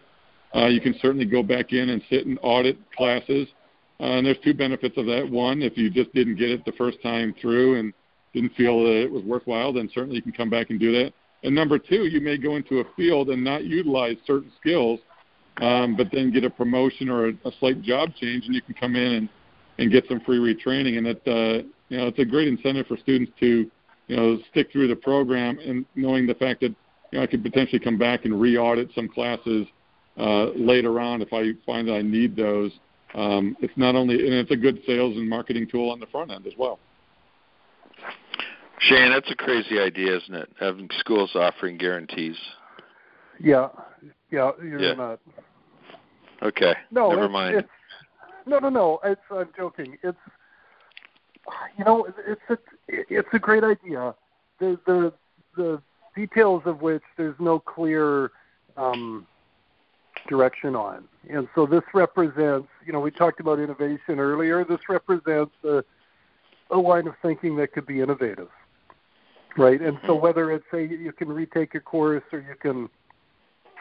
[0.56, 3.48] uh, you can certainly go back in and sit and audit classes.
[4.00, 5.28] Uh, and there's two benefits of that.
[5.30, 7.94] One, if you just didn't get it the first time through and
[8.34, 11.14] didn't feel that it was worthwhile, then certainly you can come back and do that.
[11.44, 15.00] And number two, you may go into a field and not utilize certain skills,
[15.62, 18.74] um, but then get a promotion or a, a slight job change, and you can
[18.74, 19.30] come in and,
[19.78, 20.98] and get some free retraining.
[20.98, 23.70] And it, uh, you know, it's a great incentive for students to,
[24.08, 26.74] you know, stick through the program and knowing the fact that,
[27.12, 29.68] you know, I could potentially come back and re-audit some classes
[30.18, 32.72] uh, later on if I find that I need those.
[33.14, 36.32] Um, it's not only, and it's a good sales and marketing tool on the front
[36.32, 36.80] end as well.
[38.80, 40.50] Shane, that's a crazy idea, isn't it?
[40.60, 42.36] Having schools offering guarantees.
[43.40, 43.70] Yeah,
[44.30, 44.94] yeah, you're Yeah.
[44.94, 45.20] not.
[46.42, 47.56] Okay, No, never it's, mind.
[47.56, 47.70] It's,
[48.46, 49.00] no, no, no.
[49.04, 49.98] It's I'm joking.
[50.04, 50.18] It's
[51.78, 52.58] you know, it's a
[52.88, 54.14] it's a great idea.
[54.60, 55.14] The the
[55.56, 55.82] the
[56.16, 58.32] details of which there's no clear
[58.76, 59.26] um,
[60.28, 62.68] direction on, and so this represents.
[62.86, 64.66] You know, we talked about innovation earlier.
[64.66, 65.84] This represents a
[66.72, 68.50] a line of thinking that could be innovative,
[69.58, 69.82] right?
[69.82, 72.90] And so whether it's a you can retake a course or you can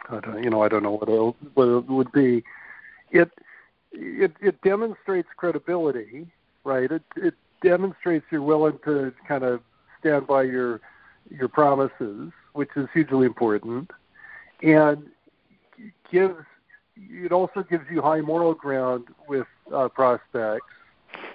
[0.09, 2.43] I don't, you know, I don't know what it, what it would be.
[3.11, 3.31] It
[3.91, 6.27] it it demonstrates credibility,
[6.63, 6.91] right?
[6.91, 9.61] It it demonstrates you're willing to kind of
[9.99, 10.81] stand by your
[11.29, 13.91] your promises, which is hugely important,
[14.61, 15.09] and
[16.11, 16.43] gives
[16.97, 20.65] it also gives you high moral ground with uh, prospects,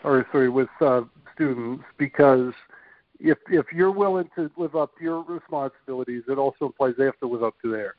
[0.05, 1.03] or sorry, with uh,
[1.35, 2.53] students, because
[3.21, 7.19] if if you're willing to live up to your responsibilities, it also implies they have
[7.21, 7.97] to live up to theirs,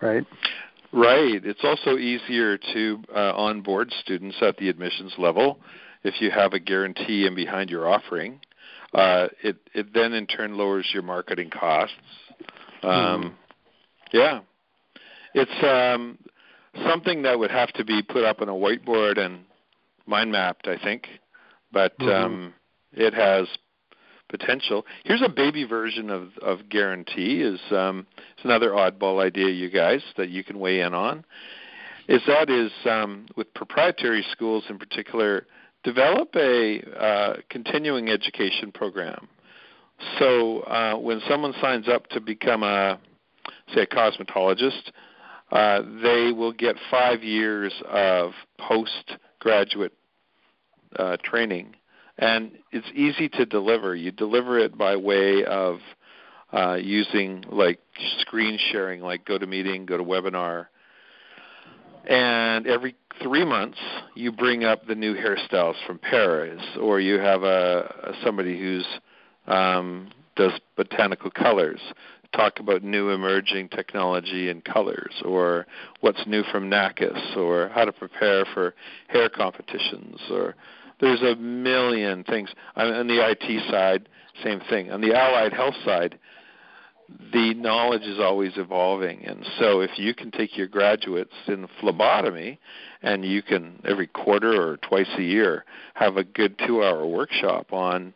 [0.00, 0.26] right?
[0.92, 1.44] Right.
[1.44, 5.60] It's also easier to uh, onboard students at the admissions level
[6.02, 8.40] if you have a guarantee in behind your offering.
[8.92, 11.94] Uh, it it then in turn lowers your marketing costs.
[12.82, 13.32] Um, mm.
[14.12, 14.40] Yeah,
[15.34, 16.18] it's um,
[16.88, 19.44] something that would have to be put up on a whiteboard and
[20.06, 21.06] mind mapped, I think.
[21.72, 22.10] But mm-hmm.
[22.10, 22.54] um,
[22.92, 23.46] it has
[24.30, 24.86] potential.
[25.04, 27.42] Here's a baby version of of guarantee.
[27.42, 31.24] Is um, it's another oddball idea, you guys, that you can weigh in on.
[32.08, 35.46] Is that is um, with proprietary schools in particular,
[35.84, 39.28] develop a uh, continuing education program.
[40.18, 42.98] So uh, when someone signs up to become a
[43.74, 44.90] say a cosmetologist,
[45.52, 49.92] uh, they will get five years of postgraduate
[50.98, 51.74] uh, training,
[52.20, 53.96] and it's easy to deliver.
[53.96, 55.78] You deliver it by way of
[56.52, 57.80] uh, using like
[58.20, 60.66] screen sharing, like GoToMeeting, GoToWebinar,
[62.06, 63.78] and every three months
[64.14, 68.86] you bring up the new hairstyles from Paris, or you have a, a somebody who's
[69.46, 71.80] um, does botanical colors
[72.34, 75.66] talk about new emerging technology and colors, or
[76.00, 78.74] what's new from NACIS or how to prepare for
[79.08, 80.54] hair competitions, or
[81.00, 82.50] there's a million things.
[82.76, 84.08] On the IT side,
[84.42, 84.90] same thing.
[84.90, 86.18] On the allied health side,
[87.32, 92.60] the knowledge is always evolving, and so if you can take your graduates in phlebotomy,
[93.02, 98.14] and you can every quarter or twice a year have a good two-hour workshop on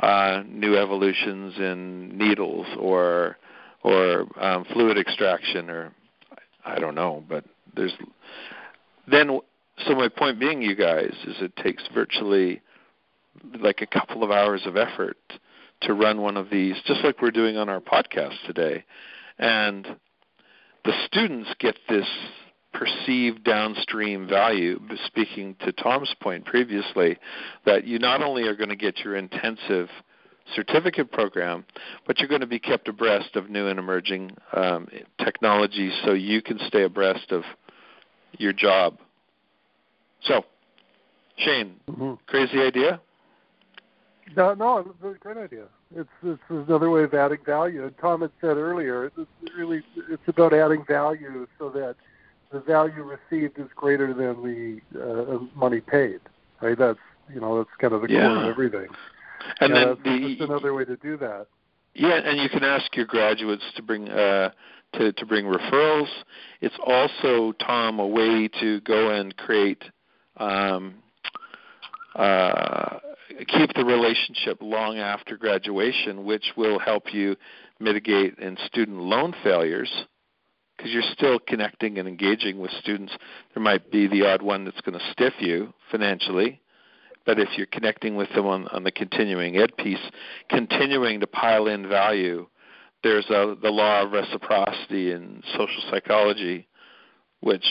[0.00, 3.38] uh, new evolutions in needles or
[3.82, 5.92] or um, fluid extraction or
[6.64, 7.44] I don't know, but
[7.74, 7.92] there's
[9.06, 9.40] then
[9.86, 12.60] so my point being you guys is it takes virtually
[13.60, 15.18] like a couple of hours of effort
[15.82, 18.84] to run one of these just like we're doing on our podcast today
[19.38, 19.96] and
[20.84, 22.06] the students get this
[22.72, 27.18] perceived downstream value speaking to Tom's point previously
[27.66, 29.88] that you not only are going to get your intensive
[30.54, 31.64] certificate program,
[32.06, 34.88] but you're going to be kept abreast of new and emerging um,
[35.22, 37.42] technologies so you can stay abreast of
[38.38, 38.98] your job.
[40.22, 40.44] So,
[41.38, 42.14] Shane, mm-hmm.
[42.26, 43.00] crazy idea?
[44.36, 45.64] No, no, it's a great idea.
[45.94, 47.84] It's it's another way of adding value.
[47.84, 51.96] And Tom had said earlier, it's really it's about adding value so that
[52.52, 56.20] the value received is greater than the uh, money paid.
[56.62, 56.78] Right?
[56.78, 56.98] That's
[57.32, 58.20] you know that's kind of the yeah.
[58.20, 58.86] core of everything.
[59.60, 61.46] And yeah, then that's, the, that's another way to do that.
[61.94, 64.50] Yeah, and you can ask your graduates to bring uh,
[64.94, 66.08] to to bring referrals.
[66.60, 69.82] It's also Tom a way to go and create
[70.40, 70.94] um,
[72.16, 72.98] uh,
[73.46, 77.36] keep the relationship long after graduation, which will help you
[77.78, 80.06] mitigate in student loan failures
[80.76, 83.12] because you're still connecting and engaging with students.
[83.54, 86.60] There might be the odd one that's going to stiff you financially,
[87.26, 90.10] but if you're connecting with them on, on the continuing ed piece,
[90.48, 92.46] continuing to pile in value,
[93.02, 96.66] there's a, the law of reciprocity in social psychology,
[97.40, 97.64] which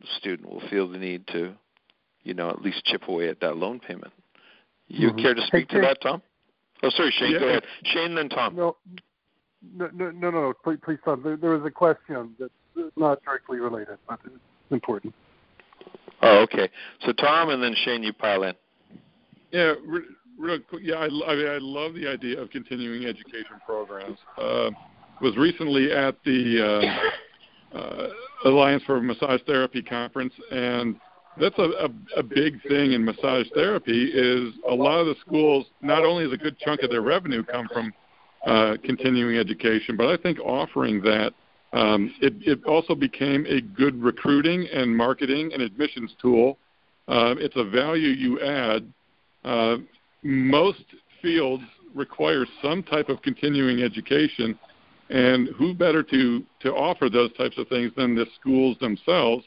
[0.00, 1.54] the student will feel the need to,
[2.24, 4.12] you know, at least chip away at that loan payment.
[4.88, 5.18] You mm-hmm.
[5.20, 6.22] care to speak hey, to that, Tom?
[6.82, 7.32] Oh, sorry, Shane.
[7.32, 7.38] Yeah.
[7.38, 7.62] Go ahead.
[7.84, 8.56] Shane, then Tom.
[8.56, 8.76] No,
[9.74, 11.22] no, no, no, no please, please Tom.
[11.22, 12.52] There, there was a question that's
[12.96, 14.34] not directly related, but it's
[14.70, 15.14] important.
[16.22, 16.68] Oh, okay.
[17.04, 18.54] So Tom, and then Shane, you pile in.
[19.50, 20.02] Yeah, real,
[20.38, 20.82] real quick.
[20.84, 24.18] Yeah, I, I mean, I love the idea of continuing education programs.
[24.38, 24.70] Uh,
[25.20, 26.90] was recently at the
[27.74, 28.08] uh, uh,
[28.44, 30.96] Alliance for Massage Therapy conference, and
[31.40, 34.10] that's a, a, a big thing in massage therapy.
[34.12, 37.42] Is a lot of the schools not only is a good chunk of their revenue
[37.42, 37.92] come from
[38.46, 41.32] uh, continuing education, but I think offering that
[41.72, 46.58] um, it, it also became a good recruiting and marketing and admissions tool.
[47.08, 48.92] Uh, it's a value you add
[49.44, 49.76] uh,
[50.22, 50.84] most
[51.20, 51.64] fields
[51.94, 54.58] require some type of continuing education,
[55.10, 59.44] and who better to to offer those types of things than the schools themselves,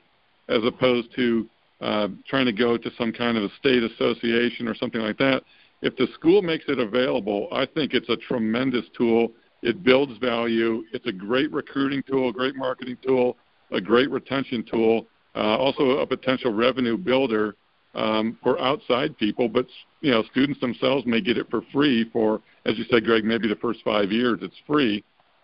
[0.50, 1.48] as opposed to
[1.82, 5.44] uh, trying to go to some kind of a state association or something like that.
[5.82, 9.32] If the school makes it available, I think it's a tremendous tool.
[9.62, 10.84] It builds value.
[10.94, 13.38] It's a great recruiting tool, a great marketing tool,
[13.72, 17.56] a great retention tool, uh, also a potential revenue builder
[17.96, 19.66] um, for outside people, but
[20.02, 23.48] you know, students themselves may get it for free for, as you said, Greg, maybe
[23.48, 25.04] the first five years it's free.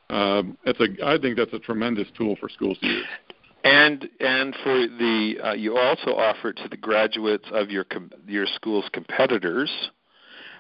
[0.10, 3.06] Um, it's a, I think that's a tremendous tool for schools to use.
[3.64, 8.12] And and for the uh, you also offer it to the graduates of your com-
[8.28, 9.72] your school's competitors,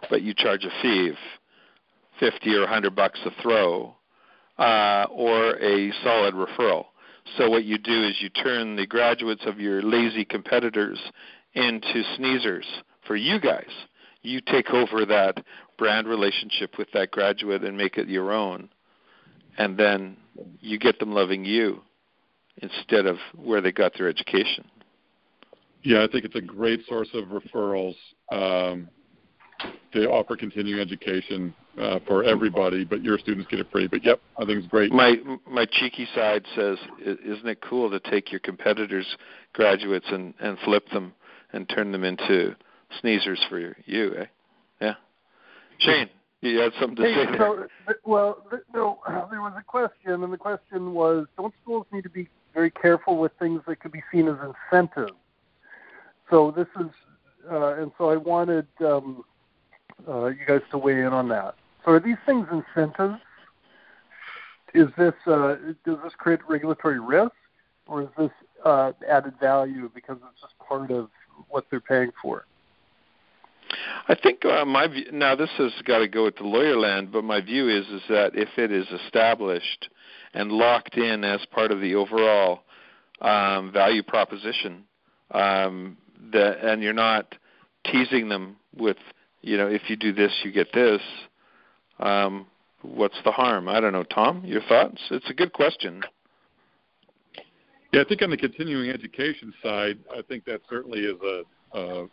[0.09, 1.15] but you charge a fee of
[2.19, 3.95] fifty or a hundred bucks a throw,
[4.59, 6.85] uh, or a solid referral.
[7.37, 10.99] So what you do is you turn the graduates of your lazy competitors
[11.53, 12.65] into sneezers
[13.07, 13.69] for you guys.
[14.21, 15.43] You take over that
[15.79, 18.69] brand relationship with that graduate and make it your own,
[19.57, 20.17] and then
[20.59, 21.81] you get them loving you
[22.61, 24.65] instead of where they got their education.
[25.83, 27.95] Yeah, I think it's a great source of referrals
[28.31, 28.87] um,
[29.93, 33.87] to offer continuing education uh, for everybody, but your students get it free.
[33.87, 34.91] But yep, I think it's great.
[34.91, 35.15] My
[35.49, 39.07] my cheeky side says, isn't it cool to take your competitors'
[39.53, 41.13] graduates and and flip them
[41.53, 42.55] and turn them into
[43.01, 44.15] sneezers for you?
[44.17, 44.25] Eh?
[44.81, 44.93] Yeah,
[45.79, 46.09] Shane.
[46.41, 47.55] You had something to hey, say so,
[47.85, 47.95] there.
[48.03, 48.43] Well,
[48.73, 48.99] no,
[49.29, 53.17] there was a question, and the question was: Don't schools need to be very careful
[53.17, 54.35] with things that could be seen as
[54.71, 55.13] incentives?
[56.29, 56.91] So this is,
[57.51, 59.23] uh, and so I wanted um,
[60.07, 61.55] uh, you guys to weigh in on that.
[61.83, 63.19] So are these things incentives?
[64.73, 67.33] Is this uh, does this create regulatory risk,
[67.87, 68.31] or is this
[68.63, 71.09] uh, added value because it's just part of
[71.49, 72.45] what they're paying for?
[74.07, 77.11] I think uh, my view, now this has got to go with the lawyer land,
[77.11, 79.89] but my view is is that if it is established
[80.33, 82.61] and locked in as part of the overall
[83.21, 84.83] um, value proposition,
[85.31, 85.97] um,
[86.31, 87.35] that and you're not
[87.85, 88.97] teasing them with
[89.41, 91.01] you know if you do this you get this
[91.99, 92.47] um,
[92.81, 93.67] what's the harm?
[93.67, 94.03] I don't know.
[94.03, 95.01] Tom your thoughts?
[95.11, 96.01] It's a good question.
[97.93, 102.05] Yeah i think on the continuing education side i think that certainly is a, a,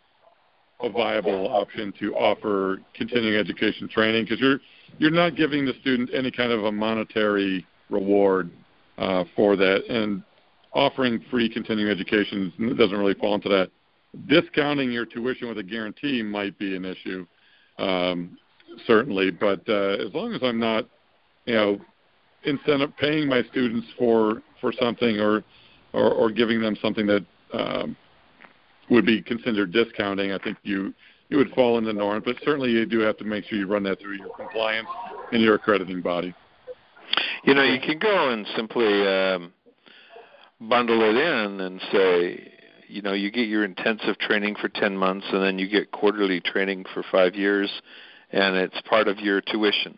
[0.81, 4.59] a viable option to offer continuing education training because you're
[4.97, 8.49] you're not giving the student any kind of a monetary reward
[8.97, 10.23] uh, for that and
[10.73, 13.71] offering free continuing education doesn't really fall into that
[14.27, 17.25] discounting your tuition with a guarantee might be an issue,
[17.77, 18.37] um,
[18.85, 19.31] certainly.
[19.31, 20.87] But uh, as long as I'm not,
[21.45, 21.79] you know,
[22.43, 25.43] incentive paying my students for for something or
[25.93, 27.95] or, or giving them something that um,
[28.89, 30.93] would be considered discounting, I think you
[31.29, 32.23] you would fall in the norm.
[32.25, 34.87] But certainly, you do have to make sure you run that through your compliance
[35.31, 36.33] and your accrediting body.
[37.43, 39.53] You know, you can go and simply um,
[40.59, 42.53] bundle it in and say,
[42.89, 46.41] you know you get your intensive training for 10 months and then you get quarterly
[46.41, 47.71] training for 5 years
[48.31, 49.97] and it's part of your tuition.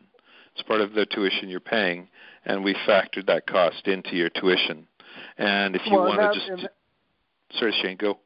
[0.53, 2.09] It's part of the tuition you're paying
[2.45, 4.87] and we factored that cost into your tuition.
[5.37, 6.73] And if you well, want to just that,
[7.57, 8.19] sorry Shane go.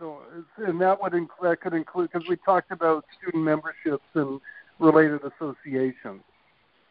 [0.00, 0.20] No,
[0.58, 4.40] and that would inc- that could include because we talked about student memberships and
[4.78, 6.22] related associations.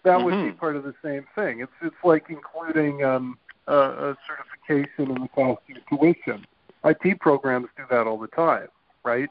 [0.06, 0.26] That mm-hmm.
[0.26, 0.58] would be mm-hmm.
[0.60, 1.60] part of the same thing.
[1.60, 3.38] It's it's like including um,
[3.68, 6.46] a, a certification in the cost of tuition.
[6.86, 8.68] IT programs do that all the time,
[9.04, 9.28] right?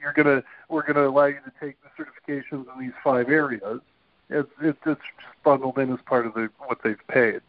[0.00, 3.80] You're gonna we're gonna allow you to take the certifications in these five areas.
[4.28, 5.00] It's it's, it's just
[5.42, 7.40] bundled in as part of the what they've paid.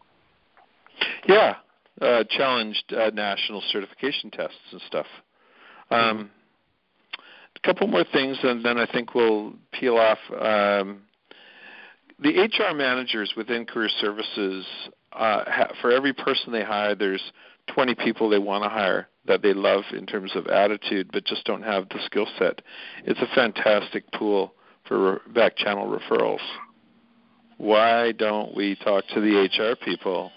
[1.26, 1.56] Yeah,
[2.00, 5.06] uh, challenged uh, national certification tests and stuff.
[5.90, 6.30] Um,
[7.56, 10.18] a couple more things, and then I think we'll peel off.
[10.30, 11.02] Um,
[12.22, 14.66] the HR managers within career services,
[15.12, 17.32] uh, ha- for every person they hire, there's
[17.74, 21.44] 20 people they want to hire that they love in terms of attitude, but just
[21.44, 22.60] don't have the skill set.
[23.04, 24.54] It's a fantastic pool
[24.86, 26.40] for back channel referrals.
[27.58, 30.32] Why don't we talk to the HR people?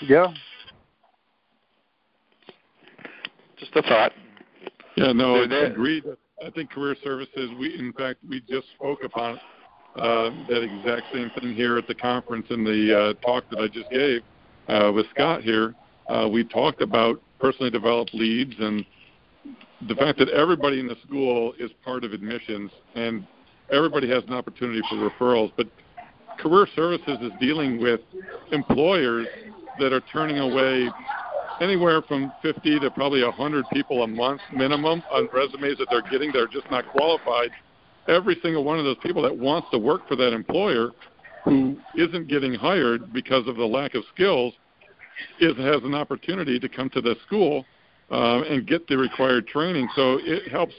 [0.00, 0.28] Yeah.
[3.58, 4.12] Just a thought.
[4.96, 6.04] Yeah, no, I agreed.
[6.44, 7.50] I think career services.
[7.58, 9.38] We, in fact, we just spoke upon
[9.96, 13.68] uh, that exact same thing here at the conference in the uh, talk that I
[13.68, 14.22] just gave
[14.68, 15.74] uh, with Scott here
[16.10, 18.84] uh, we talked about personally developed leads and
[19.88, 23.26] the fact that everybody in the school is part of admissions and
[23.72, 25.52] everybody has an opportunity for referrals.
[25.56, 25.68] But
[26.38, 28.00] career services is dealing with
[28.50, 29.26] employers
[29.78, 30.90] that are turning away
[31.60, 36.32] anywhere from 50 to probably 100 people a month minimum on resumes that they're getting
[36.32, 37.50] that are just not qualified.
[38.08, 40.90] Every single one of those people that wants to work for that employer
[41.44, 44.54] who isn't getting hired because of the lack of skills
[45.38, 47.64] is has an opportunity to come to the school
[48.10, 49.88] uh, and get the required training.
[49.94, 50.74] So it helps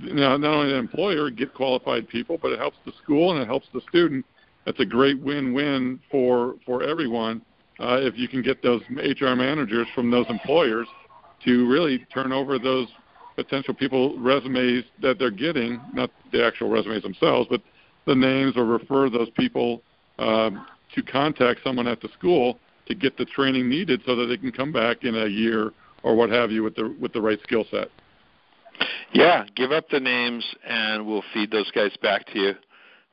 [0.00, 3.42] you know, not only the employer get qualified people, but it helps the school and
[3.42, 4.24] it helps the student.
[4.64, 7.42] That's a great win-win for for everyone
[7.82, 10.86] uh, if you can get those HR managers from those employers
[11.44, 12.86] to really turn over those
[13.34, 17.60] potential people resumes that they're getting, not the actual resumes themselves, but
[18.06, 19.82] the names or refer those people
[20.18, 20.64] um,
[20.94, 24.52] to contact someone at the school to get the training needed so that they can
[24.52, 25.72] come back in a year
[26.04, 27.88] or what have you with the with the right skill set.
[29.12, 32.52] Yeah, give up the names and we'll feed those guys back to you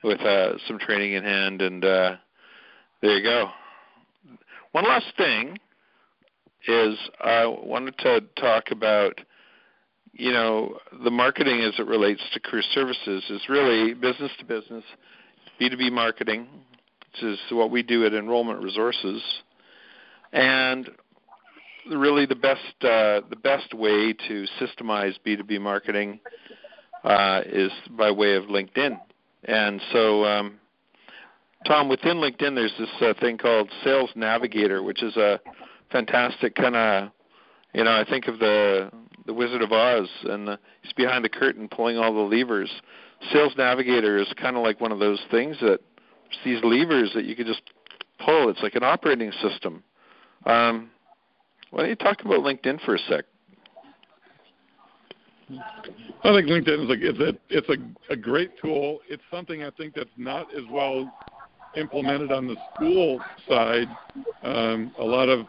[0.04, 2.16] with uh, some training in hand, and uh,
[3.02, 3.50] there you go.
[4.72, 5.58] One last thing
[6.68, 9.20] is I wanted to talk about
[10.14, 14.84] you know the marketing as it relates to career services is really business to business,
[15.60, 16.48] B2B marketing,
[17.00, 19.22] which is what we do at Enrollment Resources,
[20.34, 20.90] and
[21.92, 26.20] really the best uh, the best way to systemize B2B marketing
[27.04, 29.00] uh, is by way of LinkedIn.
[29.46, 30.60] And so, um,
[31.70, 35.40] Tom, within LinkedIn, there's this uh, thing called Sales Navigator, which is a
[35.92, 37.12] fantastic kind of,
[37.76, 38.90] you know, I think of the
[39.28, 42.72] the Wizard of Oz, and the, he's behind the curtain pulling all the levers.
[43.32, 45.80] Sales Navigator is kind of like one of those things that
[46.44, 47.62] these levers that you can just
[48.18, 48.50] pull.
[48.50, 49.84] It's like an operating system.
[50.48, 50.90] Um,
[51.70, 53.26] why don't you talk about LinkedIn for a sec?
[55.52, 59.02] I think LinkedIn is a it's a it's a, a great tool.
[59.08, 61.12] It's something I think that's not as well
[61.76, 63.88] implemented on the school side.
[64.44, 65.46] Um, a lot of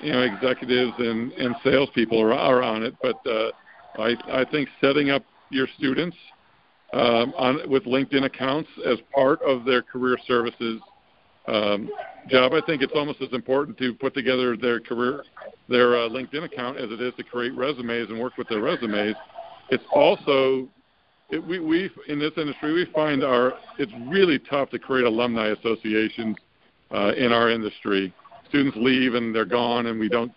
[0.00, 3.50] you know executives and and salespeople are, are on it, but uh,
[3.98, 6.16] I I think setting up your students
[6.92, 10.80] um, on with LinkedIn accounts as part of their career services
[11.48, 11.90] um,
[12.28, 12.52] job.
[12.52, 15.22] I think it's almost as important to put together their career,
[15.68, 19.14] their uh, LinkedIn account as it is to create resumes and work with their resumes.
[19.70, 20.68] It's also
[21.30, 25.48] it, we we in this industry we find our it's really tough to create alumni
[25.48, 26.36] associations
[26.92, 28.12] uh, in our industry.
[28.48, 30.32] Students leave and they're gone, and we don't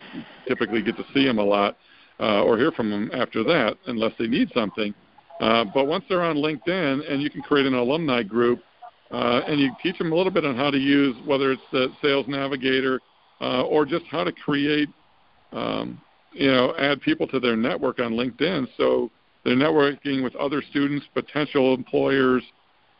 [0.48, 1.78] typically get to see them a lot
[2.20, 4.94] uh, or hear from them after that unless they need something.
[5.40, 8.62] Uh, but once they're on LinkedIn and you can create an alumni group
[9.12, 11.88] uh, and you teach them a little bit on how to use whether it's the
[12.02, 13.00] Sales Navigator
[13.42, 14.90] uh, or just how to create,
[15.54, 16.02] um,
[16.34, 18.68] you know, add people to their network on LinkedIn.
[18.76, 19.10] So
[19.44, 22.44] they're networking with other students, potential employers.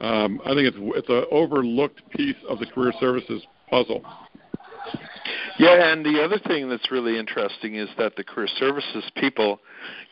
[0.02, 4.04] Um, I think it's it's an overlooked piece of the career services puzzle.
[5.58, 9.60] Yeah, and the other thing that's really interesting is that the career services people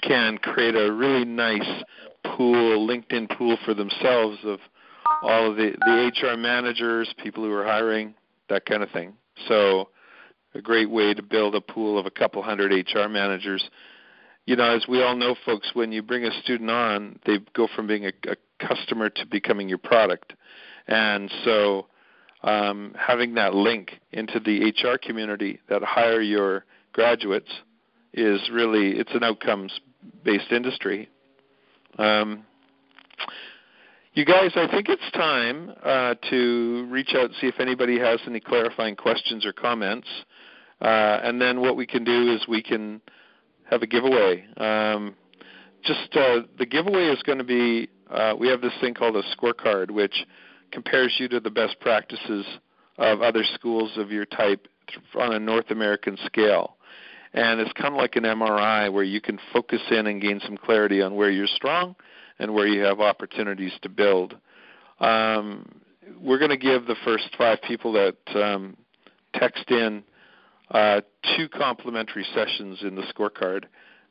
[0.02, 1.84] can create a really nice
[2.36, 4.60] pool, LinkedIn pool for themselves of
[5.22, 8.14] all of the the HR managers, people who are hiring,
[8.50, 9.14] that kind of thing.
[9.48, 9.90] So,
[10.54, 13.70] a great way to build a pool of a couple hundred HR managers.
[14.48, 17.68] You know, as we all know, folks, when you bring a student on, they go
[17.76, 20.32] from being a, a customer to becoming your product,
[20.88, 21.88] and so
[22.44, 27.52] um, having that link into the HR community that hire your graduates
[28.14, 29.82] is really it's an outcomes
[30.24, 31.10] based industry.
[31.98, 32.46] Um,
[34.14, 38.22] you guys, I think it's time uh, to reach out and see if anybody has
[38.26, 40.08] any clarifying questions or comments.
[40.80, 43.02] Uh, and then what we can do is we can
[43.70, 44.46] have a giveaway.
[44.58, 45.16] Um,
[45.84, 49.24] just uh, the giveaway is going to be uh, we have this thing called a
[49.36, 50.26] scorecard, which
[50.72, 52.46] compares you to the best practices
[52.98, 54.68] of other schools of your type
[55.20, 56.78] on a North American scale.
[57.34, 60.58] And it's kind of like an MRI where you can focus in and gain some
[60.58, 61.96] clarity on where you're strong
[62.40, 64.36] and where you have opportunities to build.
[65.00, 65.82] Um,
[66.20, 68.78] we're going to give the first five people that um,
[69.34, 70.04] text in
[70.72, 71.02] uh,
[71.36, 73.66] two complimentary sessions in the scorecard,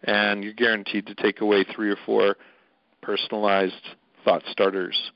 [0.04, 2.36] and you're guaranteed to take away three or four
[3.02, 3.74] personalized
[4.24, 5.12] thought starters.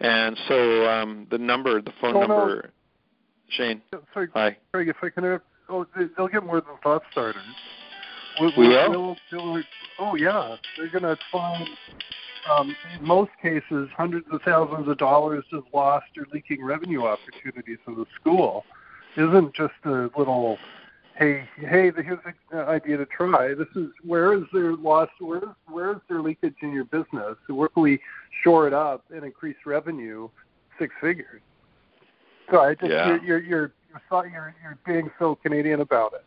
[0.00, 2.70] And so um, the number, the phone oh, number, no.
[3.48, 3.82] Shane.
[4.12, 4.56] Sorry, hi.
[4.72, 7.42] Craig, if I can, oh, they'll get more than thought starters.
[8.40, 8.90] we will?
[8.90, 9.62] We'll, we'll,
[10.00, 11.68] oh yeah, they're going to find
[12.50, 17.78] um, in most cases, hundreds of thousands of dollars of lost or leaking revenue opportunities
[17.86, 18.64] in the school
[19.16, 20.58] isn't just a little,
[21.16, 22.18] hey, hey, here's
[22.52, 23.54] an idea to try.
[23.54, 25.08] This is where is there loss?
[25.18, 27.36] Where is where is there leakage in your business?
[27.46, 28.00] So where can we
[28.42, 30.28] shore it up and increase revenue
[30.78, 31.40] six figures?
[32.50, 33.06] So I just yeah.
[33.06, 33.72] you're, you're you're
[34.12, 36.24] you're you're being so Canadian about it.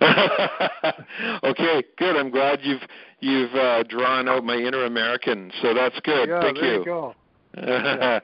[1.44, 2.16] okay, good.
[2.16, 2.82] I'm glad you've
[3.20, 6.28] you've uh, drawn out my inner American, so that's good.
[6.28, 6.78] Yeah, Thank there you.
[6.80, 7.14] you go.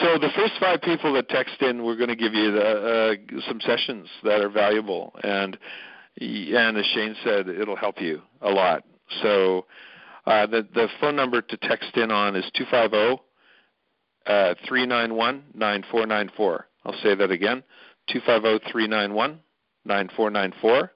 [0.00, 3.40] so the first five people that text in, we're going to give you the, uh,
[3.48, 5.58] some sessions that are valuable, and
[6.20, 8.84] and as Shane said, it'll help you a lot.
[9.22, 9.66] So
[10.26, 13.22] uh, the the phone number to text in on is two five zero
[14.26, 16.66] uh, three nine one nine four nine four.
[16.84, 17.62] I'll say that again:
[18.08, 19.40] two five zero three nine one
[19.84, 20.92] 9494.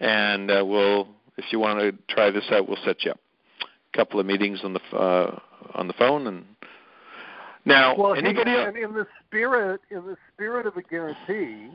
[0.00, 3.20] And uh, we'll, if you want to try this out, we'll set you up.
[3.92, 5.38] A couple of meetings on the uh,
[5.74, 6.44] on the phone, and
[7.64, 11.70] now well, anybody in, in the spirit in the spirit of a guarantee,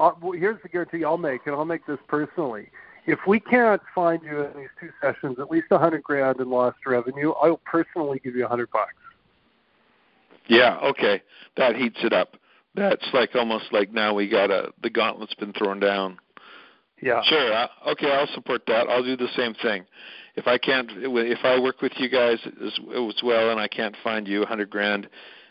[0.00, 2.68] uh, well, here's the guarantee I'll make, and I'll make this personally.
[3.06, 6.48] If we can't find you in these two sessions at least a hundred grand in
[6.48, 8.94] lost revenue, I'll personally give you a hundred bucks.
[10.46, 11.22] Yeah, okay,
[11.56, 12.36] that heats it up.
[12.74, 16.18] That's like almost like now we got a the gauntlet's been thrown down.
[17.00, 17.22] Yeah.
[17.24, 17.68] Sure.
[17.88, 18.88] Okay, I'll support that.
[18.88, 19.84] I'll do the same thing.
[20.36, 23.96] If I can't, if I work with you guys as, as well, and I can't
[24.02, 25.08] find you a hundred grand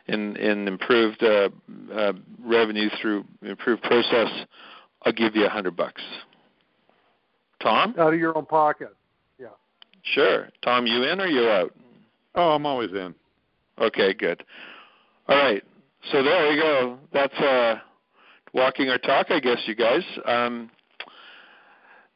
[0.08, 1.50] in in improved uh,
[1.94, 2.14] uh,
[2.44, 4.30] revenue through improved process,
[5.04, 6.02] I'll give you a hundred bucks.
[7.62, 7.96] Tom?
[7.98, 8.94] Out of your own pocket.
[9.40, 9.48] Yeah.
[10.04, 10.50] Sure.
[10.62, 11.74] Tom, you in or you out?
[12.36, 13.16] Oh, I'm always in.
[13.80, 14.44] Okay, good.
[15.30, 15.64] All right.
[16.12, 17.00] So there we go.
[17.14, 17.76] That's uh,
[18.54, 20.04] walking our talk, I guess, you guys.
[20.26, 20.70] Um,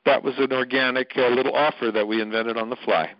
[0.07, 3.11] that was an organic uh, little offer that we invented on the fly.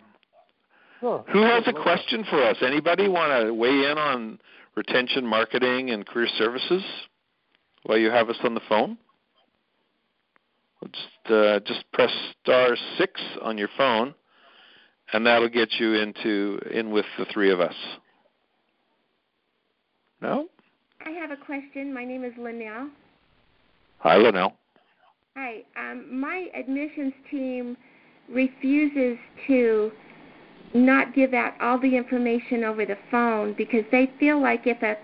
[1.02, 2.56] Oh, Who has a question for us?
[2.62, 4.40] Anybody want to weigh in on
[4.74, 6.82] retention marketing and career services
[7.84, 8.96] while you have us on the phone?
[10.82, 12.10] Just, uh, just press
[12.42, 14.14] star six on your phone,
[15.12, 17.74] and that'll get you into in with the three of us.
[20.22, 20.48] No?
[21.04, 21.92] I have a question.
[21.92, 22.88] My name is Linnell.
[23.98, 24.54] Hi, Linnell.
[25.38, 25.62] Hi.
[25.76, 27.76] Um, my admissions team
[28.28, 29.16] refuses
[29.46, 29.92] to
[30.74, 34.96] not give out all the information over the phone because they feel like if a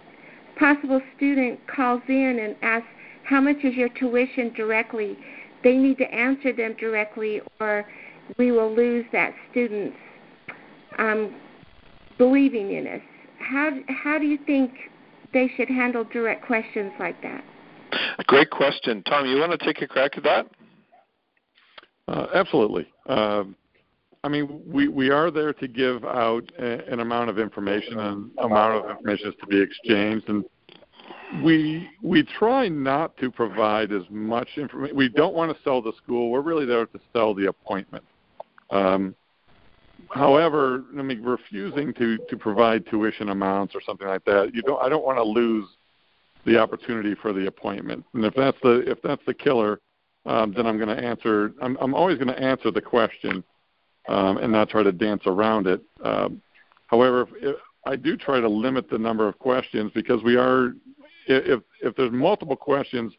[0.59, 2.89] possible student calls in and asks
[3.22, 5.16] how much is your tuition directly,
[5.62, 7.87] they need to answer them directly or
[8.37, 9.97] we will lose that student's
[10.99, 11.32] um,
[12.18, 13.01] believing in us.
[13.39, 14.72] How how do you think
[15.32, 17.45] they should handle direct questions like that?
[18.26, 19.26] Great question, Tom.
[19.26, 20.47] You want to take a crack at that?
[22.09, 22.86] Uh, absolutely.
[23.07, 23.45] Uh,
[24.22, 28.30] I mean, we, we are there to give out a, an amount of information, and
[28.38, 30.45] amount of information is to be exchanged, and
[31.42, 34.97] we we try not to provide as much information.
[34.97, 36.30] We don't want to sell the school.
[36.30, 38.05] We're really there to sell the appointment.
[38.70, 39.14] Um,
[40.11, 44.82] however, I mean, refusing to to provide tuition amounts or something like that, you don't.
[44.82, 45.66] I don't want to lose
[46.45, 48.05] the opportunity for the appointment.
[48.14, 49.80] And if that's the if that's the killer,
[50.26, 51.53] um, then I'm going to answer.
[51.61, 53.45] I'm I'm always going to answer the question,
[54.09, 55.82] um, and not try to dance around it.
[56.03, 56.42] Um,
[56.86, 60.74] however, if, if I do try to limit the number of questions because we are
[61.26, 63.12] if if there's multiple questions,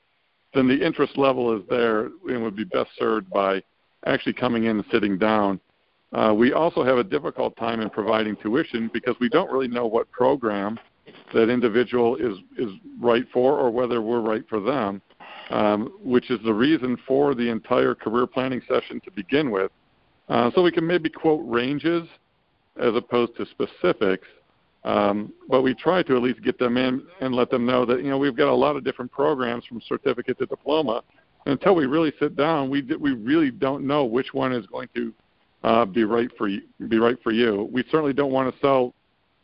[0.54, 3.62] then the interest level is there and would be best served by
[4.06, 5.60] actually coming in and sitting down.
[6.14, 9.86] Uh, we also have a difficult time in providing tuition because we don't really know
[9.86, 10.80] what program
[11.34, 15.02] that individual is is right for or whether we're right for them,
[15.50, 19.72] um, which is the reason for the entire career planning session to begin with.
[20.30, 22.08] Uh, so we can maybe quote ranges
[22.78, 24.28] as opposed to specifics,
[24.84, 28.04] um, but we try to at least get them in and let them know that
[28.04, 31.04] you know we've got a lot of different programs from certificate to diploma.
[31.46, 34.90] And until we really sit down, we we really don't know which one is going
[34.96, 35.14] to
[35.64, 36.62] uh, be right for you.
[36.88, 37.70] Be right for you.
[37.72, 38.94] We certainly don't want to sell,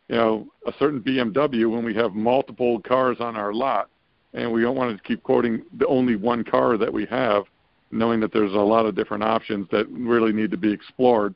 [0.08, 3.88] you know, a certain BMW when we have multiple cars on our lot,
[4.34, 7.44] and we don't want to keep quoting the only one car that we have,
[7.90, 11.34] knowing that there's a lot of different options that really need to be explored.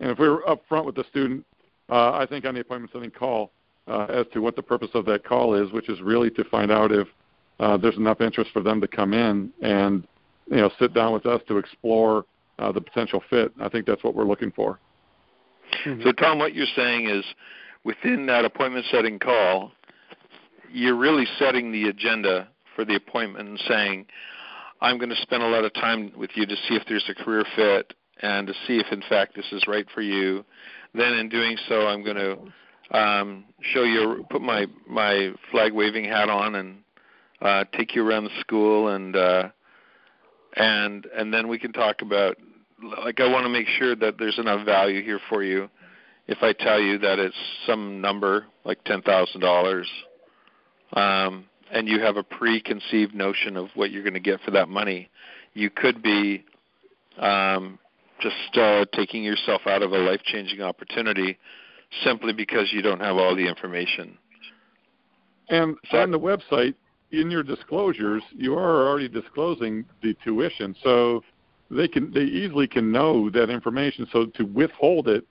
[0.00, 1.44] And if we were upfront with the student,
[1.88, 3.50] uh, I think on the appointment setting call
[3.86, 6.70] uh, as to what the purpose of that call is, which is really to find
[6.70, 7.08] out if
[7.60, 10.06] uh, there's enough interest for them to come in and
[10.50, 12.24] you know sit down with us to explore
[12.58, 13.52] uh, the potential fit.
[13.60, 14.78] I think that's what we're looking for.
[15.84, 16.02] Mm-hmm.
[16.02, 17.24] So, Tom, what you're saying is
[17.86, 19.70] within that appointment setting call,
[20.72, 24.04] you're really setting the agenda for the appointment and saying,
[24.80, 27.14] I'm going to spend a lot of time with you to see if there's a
[27.14, 30.44] career fit and to see if, in fact, this is right for you.
[30.94, 36.04] Then, in doing so, I'm going to um, show you, put my my flag waving
[36.04, 36.78] hat on, and
[37.40, 39.48] uh, take you around the school, and uh,
[40.56, 42.36] and and then we can talk about.
[43.04, 45.68] Like, I want to make sure that there's enough value here for you.
[46.28, 49.88] If I tell you that it's some number like ten thousand dollars,
[50.92, 54.68] um, and you have a preconceived notion of what you're going to get for that
[54.68, 55.08] money,
[55.54, 56.44] you could be
[57.18, 57.78] um,
[58.20, 61.38] just uh, taking yourself out of a life changing opportunity
[62.04, 64.18] simply because you don't have all the information.
[65.48, 66.74] And so, on the website,
[67.12, 71.22] in your disclosures, you are already disclosing the tuition, so
[71.70, 74.06] they can they easily can know that information.
[74.12, 75.24] So to withhold it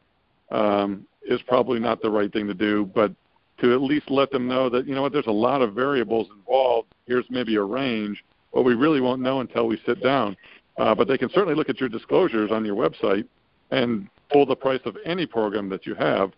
[0.51, 3.11] um, is probably not the right thing to do, but
[3.59, 6.27] to at least let them know that you know what there's a lot of variables
[6.35, 6.93] involved.
[7.05, 8.23] Here's maybe a range,
[8.53, 10.35] but we really won't know until we sit down.
[10.77, 13.25] Uh, but they can certainly look at your disclosures on your website
[13.71, 16.31] and pull the price of any program that you have.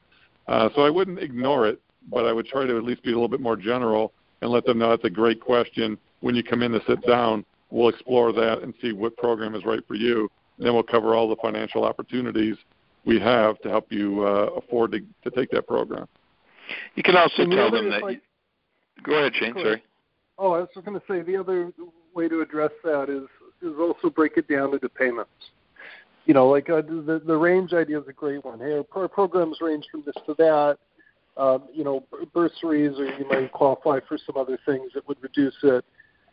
[0.47, 1.81] Uh, so I wouldn't ignore it,
[2.11, 4.65] but I would try to at least be a little bit more general and let
[4.65, 5.97] them know that's a great question.
[6.21, 9.65] When you come in to sit down, we'll explore that and see what program is
[9.65, 10.29] right for you.
[10.57, 12.55] And then we'll cover all the financial opportunities
[13.07, 16.07] we have to help you uh, afford to, to take that program.
[16.95, 18.01] You can also tell them that.
[18.11, 18.19] you,
[19.03, 19.53] go ahead, Shane.
[19.53, 19.73] Go sorry.
[19.75, 19.81] Ahead.
[20.37, 21.71] Oh, I was just going to say the other
[22.13, 23.27] way to address that is
[23.63, 25.31] is also break it down into payments.
[26.25, 28.59] You know, like uh, the the range idea is a great one.
[28.59, 30.77] Hey, our programs range from this to that.
[31.37, 32.03] Um, you know,
[32.33, 35.85] bursaries, or you might qualify for some other things that would reduce it.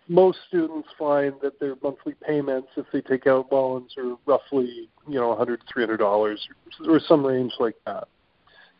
[0.08, 5.20] Most students find that their monthly payments, if they take out loans, are roughly you
[5.20, 6.46] know 100 300 dollars
[6.86, 8.08] or some range like that.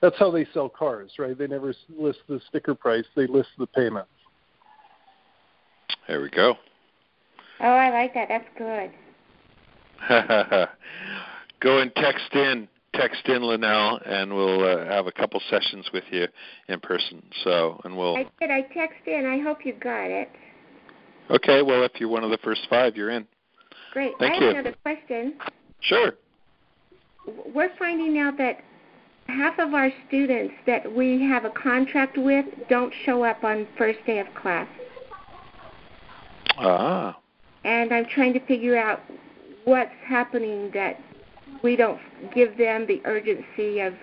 [0.01, 1.37] That's how they sell cars, right?
[1.37, 4.11] They never list the sticker price; they list the payments.
[6.07, 6.57] There we go.
[7.61, 8.29] Oh, I like that.
[8.29, 8.91] That's good.
[11.61, 16.05] go and text in, text in Linnell, and we'll uh, have a couple sessions with
[16.11, 16.27] you
[16.69, 17.23] in person.
[17.43, 18.17] So, and we'll.
[18.17, 18.51] I did.
[18.51, 19.25] I text in.
[19.25, 20.31] I hope you got it.
[21.31, 21.63] Okay.
[21.63, 23.27] Well, if you're one of the first five, you're in.
[23.93, 24.13] Great.
[24.19, 24.51] Thank I have you.
[24.51, 25.35] another question.
[25.81, 26.15] Sure.
[27.55, 28.59] We're finding out that
[29.29, 33.99] half of our students that we have a contract with don't show up on first
[34.07, 34.69] day of class.
[36.59, 37.19] Ah.
[37.65, 39.01] And I'm trying to figure out
[39.65, 41.01] what's happening that
[41.63, 42.01] we don't
[42.35, 43.95] give them the urgency of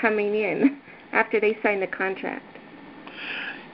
[0.00, 0.80] coming in
[1.12, 2.44] after they sign the contract.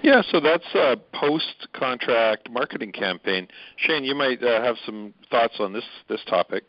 [0.03, 3.48] Yeah, so that's a post-contract marketing campaign.
[3.76, 6.64] Shane, you might uh, have some thoughts on this this topic.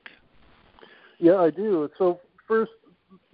[1.17, 1.89] Yeah, I do.
[1.97, 2.71] So first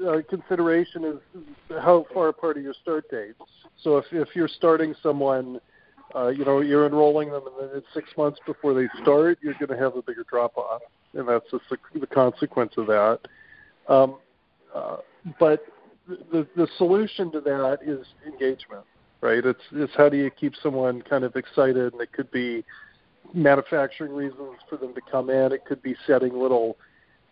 [0.05, 1.43] uh, consideration is
[1.81, 3.39] how far apart are your start dates.
[3.81, 5.59] So if if you're starting someone,
[6.15, 9.55] uh, you know, you're enrolling them, and then it's six months before they start, you're
[9.55, 10.81] going to have a bigger drop off,
[11.13, 11.59] and that's the,
[11.99, 13.19] the consequence of that.
[13.87, 14.17] Um,
[14.75, 14.97] uh,
[15.39, 15.65] but
[16.07, 18.85] the the solution to that is engagement,
[19.22, 19.45] right?
[19.45, 22.63] It's it's how do you keep someone kind of excited, and it could be
[23.34, 25.51] manufacturing reasons for them to come in.
[25.51, 26.78] It could be setting little,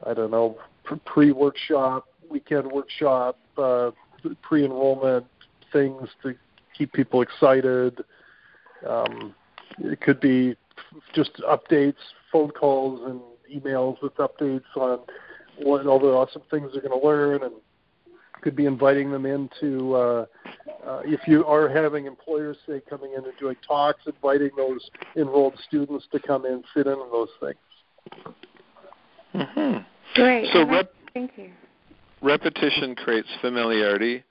[0.06, 0.58] I don't know,
[1.06, 3.92] pre-workshop, weekend workshop, uh,
[4.42, 5.26] pre-enrollment
[5.72, 6.36] things to
[6.78, 8.04] keep people excited.
[8.86, 9.34] Um,
[9.80, 10.56] it could be
[11.14, 11.96] just updates,
[12.32, 13.22] phone calls, and
[13.54, 15.00] emails with updates on
[15.58, 17.54] what all the awesome things they're going to learn, and
[18.42, 19.94] could be inviting them into.
[19.96, 20.26] Uh,
[20.86, 25.58] uh, if you are having employers say coming in and doing talks, inviting those enrolled
[25.68, 28.36] students to come in, sit in on those things.
[29.34, 29.78] Mm-hmm.
[30.16, 30.48] Great.
[30.54, 31.50] So rep- thank you.
[32.22, 34.24] repetition creates familiarity.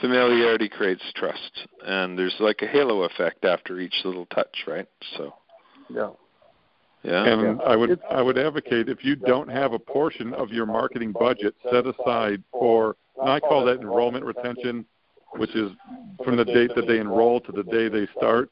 [0.00, 4.86] Familiarity creates trust, and there's like a halo effect after each little touch, right?
[5.16, 5.34] So,
[5.88, 6.10] Yeah.
[7.02, 7.24] yeah.
[7.24, 10.66] And I would It's- I would advocate if you don't have a portion of your
[10.66, 14.84] marketing budget set aside for and I call that enrollment retention,
[15.36, 15.70] which is
[16.24, 18.50] from the date that they enroll to the day they start.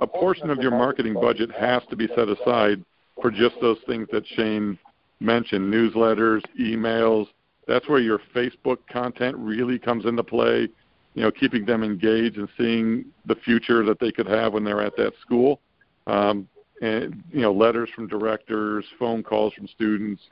[0.00, 2.84] A portion of your marketing budget has to be set aside
[3.20, 4.78] for just those things that Shane
[5.20, 7.26] mentioned, newsletters, emails.
[7.66, 10.68] That's where your Facebook content really comes into play.
[11.14, 14.82] You know, keeping them engaged and seeing the future that they could have when they're
[14.82, 15.60] at that school.
[16.06, 16.48] Um,
[16.80, 20.22] and you know letters from directors, phone calls from students,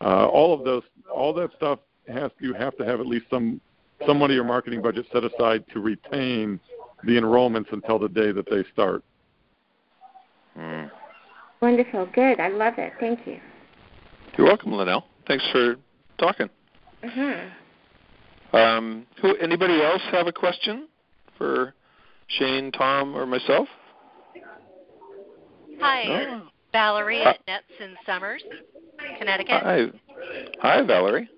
[0.00, 0.82] uh, all of those,
[1.14, 1.78] all that stuff
[2.10, 3.60] has you have to have at least some
[4.06, 6.58] some money of your marketing budget set aside to retain
[7.04, 9.02] the enrollments until the day that they start.
[10.58, 10.90] Mm.
[11.60, 12.06] Wonderful.
[12.14, 12.40] Good.
[12.40, 12.92] I love it.
[12.98, 13.38] Thank you.
[14.36, 15.04] You're welcome, Linnell.
[15.26, 15.76] Thanks for
[16.18, 16.48] talking.
[17.02, 18.58] Uh-huh.
[18.58, 19.36] Um, who?
[19.36, 20.88] Anybody else have a question
[21.38, 21.74] for
[22.26, 23.68] Shane, Tom, or myself?
[25.80, 26.42] Hi, Oh.
[26.72, 27.30] Valerie Hi.
[27.30, 28.42] at Nets in Somers,
[29.18, 29.62] Connecticut.
[29.62, 29.86] Hi.
[30.60, 31.28] Hi, Valerie.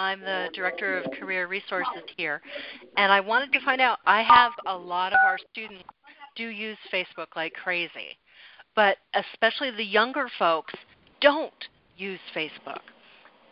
[0.00, 2.40] I'm the Director of Career Resources here.
[2.96, 5.84] And I wanted to find out I have a lot of our students
[6.36, 8.16] do use Facebook like crazy,
[8.74, 10.72] but especially the younger folks
[11.20, 11.52] don't
[11.98, 12.80] use Facebook.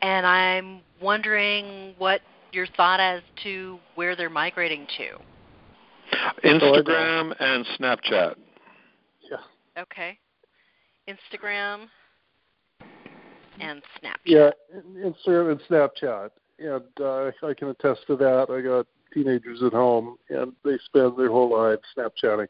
[0.01, 2.23] And I'm wondering what
[2.53, 5.19] your thought as to where they're migrating to.
[6.49, 8.37] Instagram and Snapchat.
[9.31, 9.83] Yeah.
[9.83, 10.19] Okay.
[11.07, 11.89] Instagram
[13.61, 14.17] and Snapchat.
[14.25, 14.51] Yeah,
[14.97, 18.51] Instagram and Snapchat, and uh, I can attest to that.
[18.51, 22.49] I got teenagers at home, and they spend their whole lives Snapchatting.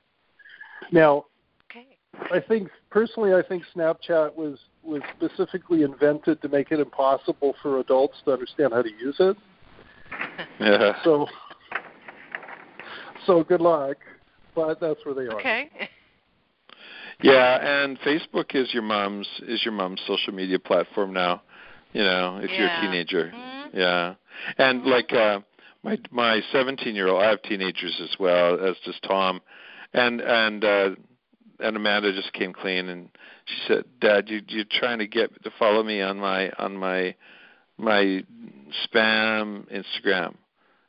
[0.92, 1.26] Now,
[1.70, 1.86] Okay.
[2.32, 7.80] I think personally, I think Snapchat was was specifically invented to make it impossible for
[7.80, 9.36] adults to understand how to use it.
[10.60, 10.92] Yeah.
[11.04, 11.26] So,
[13.26, 13.96] so good luck,
[14.54, 15.38] but that's where they are.
[15.38, 15.68] Okay.
[17.20, 21.42] Yeah, and Facebook is your mom's is your mom's social media platform now.
[21.92, 22.80] You know, if you're a Yeah.
[22.80, 23.32] teenager.
[23.34, 23.70] Mhm.
[23.74, 24.14] Yeah.
[24.58, 25.40] And like uh
[25.82, 29.40] my my 17 year old, I have teenagers as well as does Tom,
[29.94, 30.90] and and uh
[31.60, 33.08] and Amanda just came clean and
[33.46, 37.14] she said, "Dad, you you're trying to get to follow me on my on my
[37.78, 38.22] my
[38.84, 40.34] spam Instagram,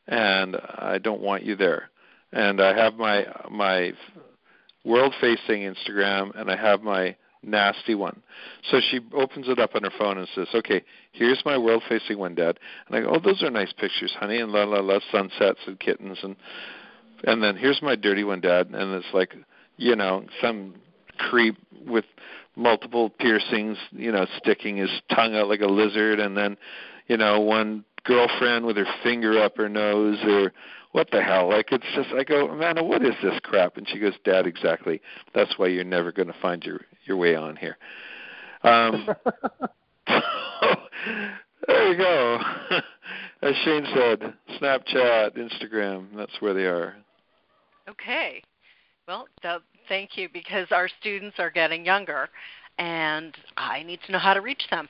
[0.08, 1.90] and I don't want you there.
[2.32, 3.94] And I have my my
[4.84, 8.22] world facing Instagram, and I have my nasty one.
[8.70, 12.18] So she opens it up on her phone and says, "Okay, here's my world facing
[12.18, 15.00] one, Dad." And I go, "Oh, those are nice pictures, honey." And la la la,
[15.12, 16.36] sunsets and kittens, and
[17.26, 18.68] and then here's my dirty one, Dad.
[18.68, 19.36] And it's like,
[19.78, 20.76] you know, some
[21.18, 22.06] creep with
[22.56, 26.58] multiple piercings, you know, sticking his tongue out like a lizard, and then,
[27.08, 30.52] you know, one girlfriend with her finger up her nose, or
[30.92, 31.50] what the hell?
[31.50, 33.78] Like it's just, I go, Amanda, what is this crap?
[33.78, 35.02] And she goes, Dad, exactly.
[35.34, 37.78] That's why you're never going to find your your way on here.
[38.64, 39.10] Um,
[41.68, 42.40] there you go.
[43.42, 46.96] As Shane said, Snapchat, Instagram, that's where they are.
[47.90, 48.42] Okay.
[49.08, 49.28] Well,
[49.88, 52.30] thank you because our students are getting younger,
[52.78, 54.90] and I need to know how to reach them.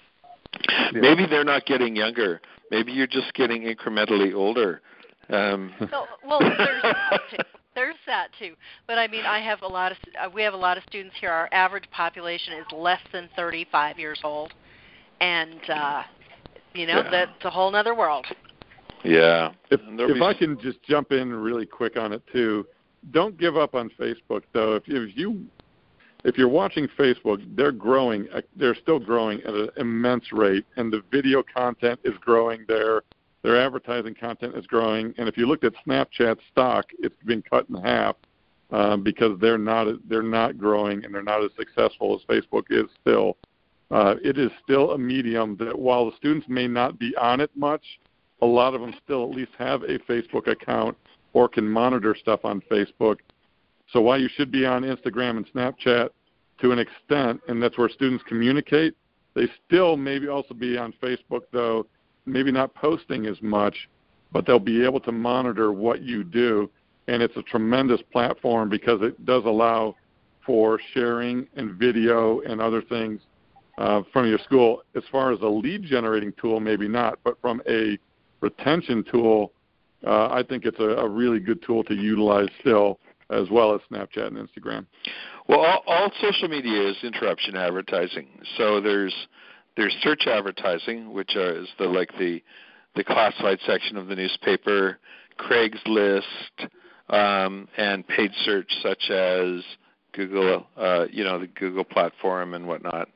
[0.93, 2.41] Maybe they're not getting younger.
[2.72, 4.82] Maybe you're just getting incrementally older.
[5.30, 5.74] Um.
[5.92, 7.38] So, well, there's that too.
[7.76, 8.56] There's that too.
[8.88, 11.16] But I mean, I have a lot of uh, we have a lot of students
[11.20, 11.32] here.
[11.32, 14.54] Our average population is less than 35 years old,
[15.22, 16.04] and uh,
[16.74, 17.10] you know yeah.
[17.12, 18.26] that's a whole other world.
[19.04, 19.54] Yeah.
[19.72, 22.66] If, if I can just jump in really quick on it too,
[23.12, 24.76] don't give up on Facebook though.
[24.76, 25.46] If, if you
[26.26, 28.28] if you're watching Facebook, they're growing.
[28.34, 32.66] Uh, they're still growing at an immense rate, and the video content is growing.
[32.68, 33.04] Their
[33.42, 37.68] their advertising content is growing, and if you looked at Snapchat stock, it's been cut
[37.70, 38.16] in half
[38.72, 42.86] um, because they're not they're not growing and they're not as successful as Facebook is
[43.02, 43.38] still.
[43.92, 47.50] Uh, it is still a medium that while the students may not be on it
[47.56, 47.84] much,
[48.42, 50.96] a lot of them still at least have a Facebook account
[51.34, 53.18] or can monitor stuff on Facebook.
[53.92, 56.10] So while you should be on Instagram and Snapchat
[56.62, 58.96] to an extent, and that's where students communicate,
[59.34, 61.88] they still maybe also be on Facebook, though,
[62.32, 63.90] maybe not posting as much,
[64.32, 66.70] but they'll be able to monitor what you do.
[67.08, 69.96] And it's a tremendous platform because it does allow
[70.46, 73.22] for sharing and video and other things
[73.78, 74.84] uh, from your school.
[74.96, 77.98] As far as a lead generating tool, maybe not, but from a
[78.42, 79.52] retention tool,
[80.06, 83.00] uh, I think it's a, a, really good tool to utilize still,
[83.32, 84.86] as well as Snapchat and Instagram.
[85.48, 88.28] Well, all, all social media is interruption advertising.
[88.58, 89.14] So there's
[89.78, 92.41] there's search advertising, which is the like the
[92.95, 94.97] the classified section of the newspaper,
[95.39, 96.24] Craigslist,
[97.09, 99.63] um, and paid search such as
[100.13, 103.09] Google, uh, you know, the Google platform and whatnot.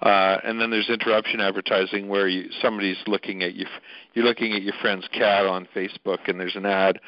[0.00, 3.66] Uh, and then there's interruption advertising where you, somebody's looking at you,
[4.14, 6.98] you're looking at your friend's cat on Facebook, and there's an ad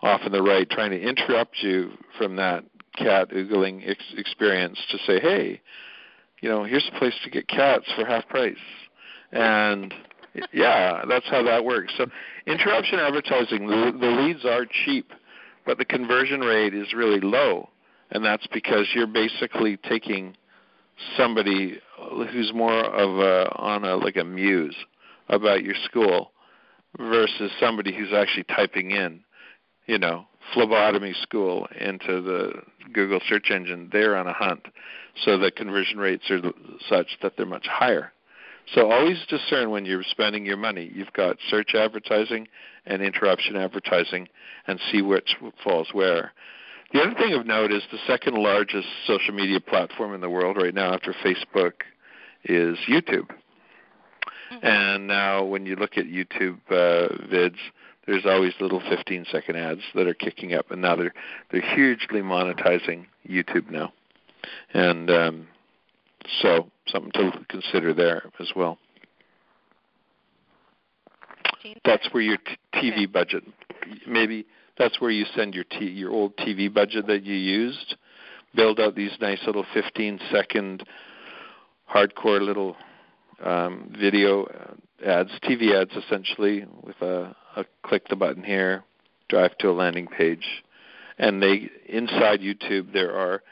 [0.00, 2.64] off on the right trying to interrupt you from that
[2.96, 5.60] cat oogling ex- experience to say, hey,
[6.40, 8.56] you know, here's a place to get cats for half price,
[9.32, 9.92] and
[10.52, 11.92] yeah, that's how that works.
[11.96, 12.06] So
[12.46, 15.12] interruption advertising, the, the leads are cheap,
[15.66, 17.68] but the conversion rate is really low,
[18.10, 20.36] and that's because you're basically taking
[21.16, 21.80] somebody
[22.32, 24.76] who's more of a on a like a muse
[25.28, 26.32] about your school
[26.98, 29.20] versus somebody who's actually typing in,
[29.86, 32.52] you know, phlebotomy school into the
[32.92, 33.90] Google search engine.
[33.92, 34.66] They're on a hunt,
[35.24, 36.40] so the conversion rates are
[36.88, 38.12] such that they're much higher.
[38.74, 40.90] So always discern when you're spending your money.
[40.94, 42.48] You've got search advertising
[42.86, 44.28] and interruption advertising,
[44.66, 46.32] and see which falls where.
[46.92, 50.56] The other thing of note is the second largest social media platform in the world
[50.56, 51.72] right now after Facebook
[52.44, 53.28] is YouTube.
[54.50, 54.66] Mm-hmm.
[54.66, 57.58] And now when you look at YouTube uh, vids,
[58.06, 61.12] there's always little 15 second ads that are kicking up, and now they're
[61.50, 63.92] they're hugely monetizing YouTube now,
[64.74, 65.48] and um,
[66.42, 68.78] so something to consider there as well.
[71.84, 73.44] That's where your t- TV budget
[74.06, 74.46] maybe
[74.78, 77.96] that's where you send your t- your old TV budget that you used.
[78.54, 80.84] Build out these nice little 15 second
[81.92, 82.76] hardcore little
[83.44, 84.46] um, video
[85.04, 88.84] ads, TV ads essentially, with a, a click the button here,
[89.28, 90.46] drive to a landing page,
[91.18, 93.42] and they inside YouTube there are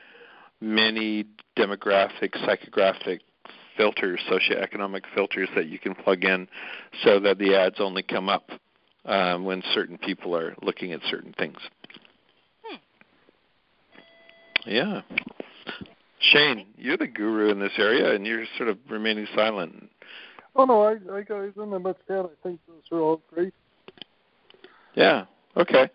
[0.60, 1.24] many
[1.56, 3.20] demographic, psychographic
[3.76, 6.48] filters, socioeconomic filters that you can plug in,
[7.02, 8.50] so that the ads only come up
[9.04, 11.58] um, when certain people are looking at certain things.
[12.64, 12.76] Hmm.
[14.66, 15.00] Yeah.
[16.20, 19.90] Shane, you're the guru in this area, and you're sort of remaining silent.
[20.56, 23.52] Oh no, I I don't know much to I think those are all great.
[24.94, 25.26] Yeah.
[25.56, 25.88] Okay.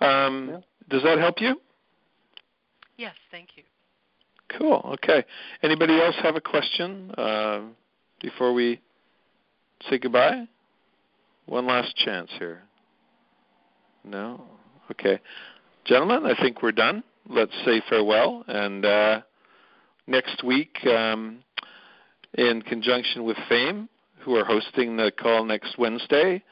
[0.00, 0.60] Um, yeah.
[0.88, 1.60] Does that help you?
[2.96, 3.62] Yes, thank you.
[4.48, 4.80] Cool.
[4.94, 5.24] Okay.
[5.62, 7.60] Anybody else have a question uh,
[8.20, 8.80] before we
[9.88, 10.46] say goodbye?
[11.46, 12.62] One last chance here.
[14.04, 14.42] No?
[14.90, 15.20] Okay.
[15.84, 17.02] Gentlemen, I think we're done.
[17.28, 18.44] Let's say farewell.
[18.46, 19.20] And uh,
[20.06, 21.42] next week, um,
[22.34, 23.88] in conjunction with FAME,
[24.20, 26.42] who are hosting the call next Wednesday,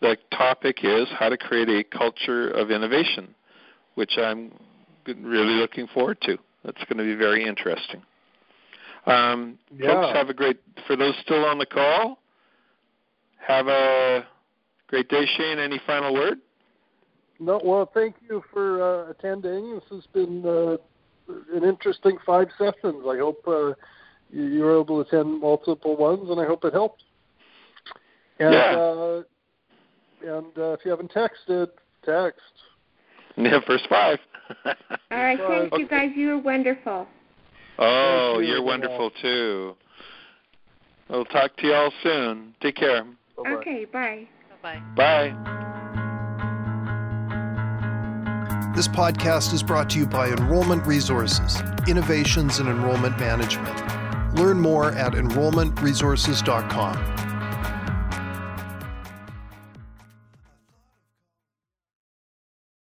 [0.00, 3.34] the topic is how to create a culture of innovation,
[3.94, 4.52] which I'm
[5.06, 6.38] really looking forward to.
[6.64, 8.02] That's going to be very interesting.
[9.06, 9.94] Um, yeah.
[9.94, 10.60] Folks, have a great.
[10.86, 12.18] For those still on the call,
[13.46, 14.26] have a
[14.88, 15.58] great day, Shane.
[15.58, 16.38] Any final word?
[17.38, 17.60] No.
[17.64, 19.74] Well, thank you for uh, attending.
[19.74, 20.76] This has been uh,
[21.54, 23.04] an interesting five sessions.
[23.08, 23.72] I hope uh,
[24.30, 27.04] you were able to attend multiple ones, and I hope it helped.
[28.38, 28.76] And, Yeah.
[28.76, 29.22] Uh,
[30.22, 31.68] and uh, if you haven't texted,
[32.04, 32.40] text.
[33.36, 34.18] Yeah, first five.
[34.64, 34.74] All
[35.10, 36.10] right, thank you guys.
[36.14, 37.06] You were wonderful.
[37.78, 38.66] Oh, you, you're Jamal.
[38.66, 39.76] wonderful too.
[41.08, 42.54] We'll talk to you all soon.
[42.60, 43.04] Take care.
[43.36, 43.50] Bye-bye.
[43.50, 44.26] Okay, bye.
[44.62, 44.80] Bye.
[44.94, 45.34] Bye.
[48.76, 53.76] This podcast is brought to you by Enrollment Resources, Innovations in Enrollment Management.
[54.38, 57.29] Learn more at enrollmentresources.com.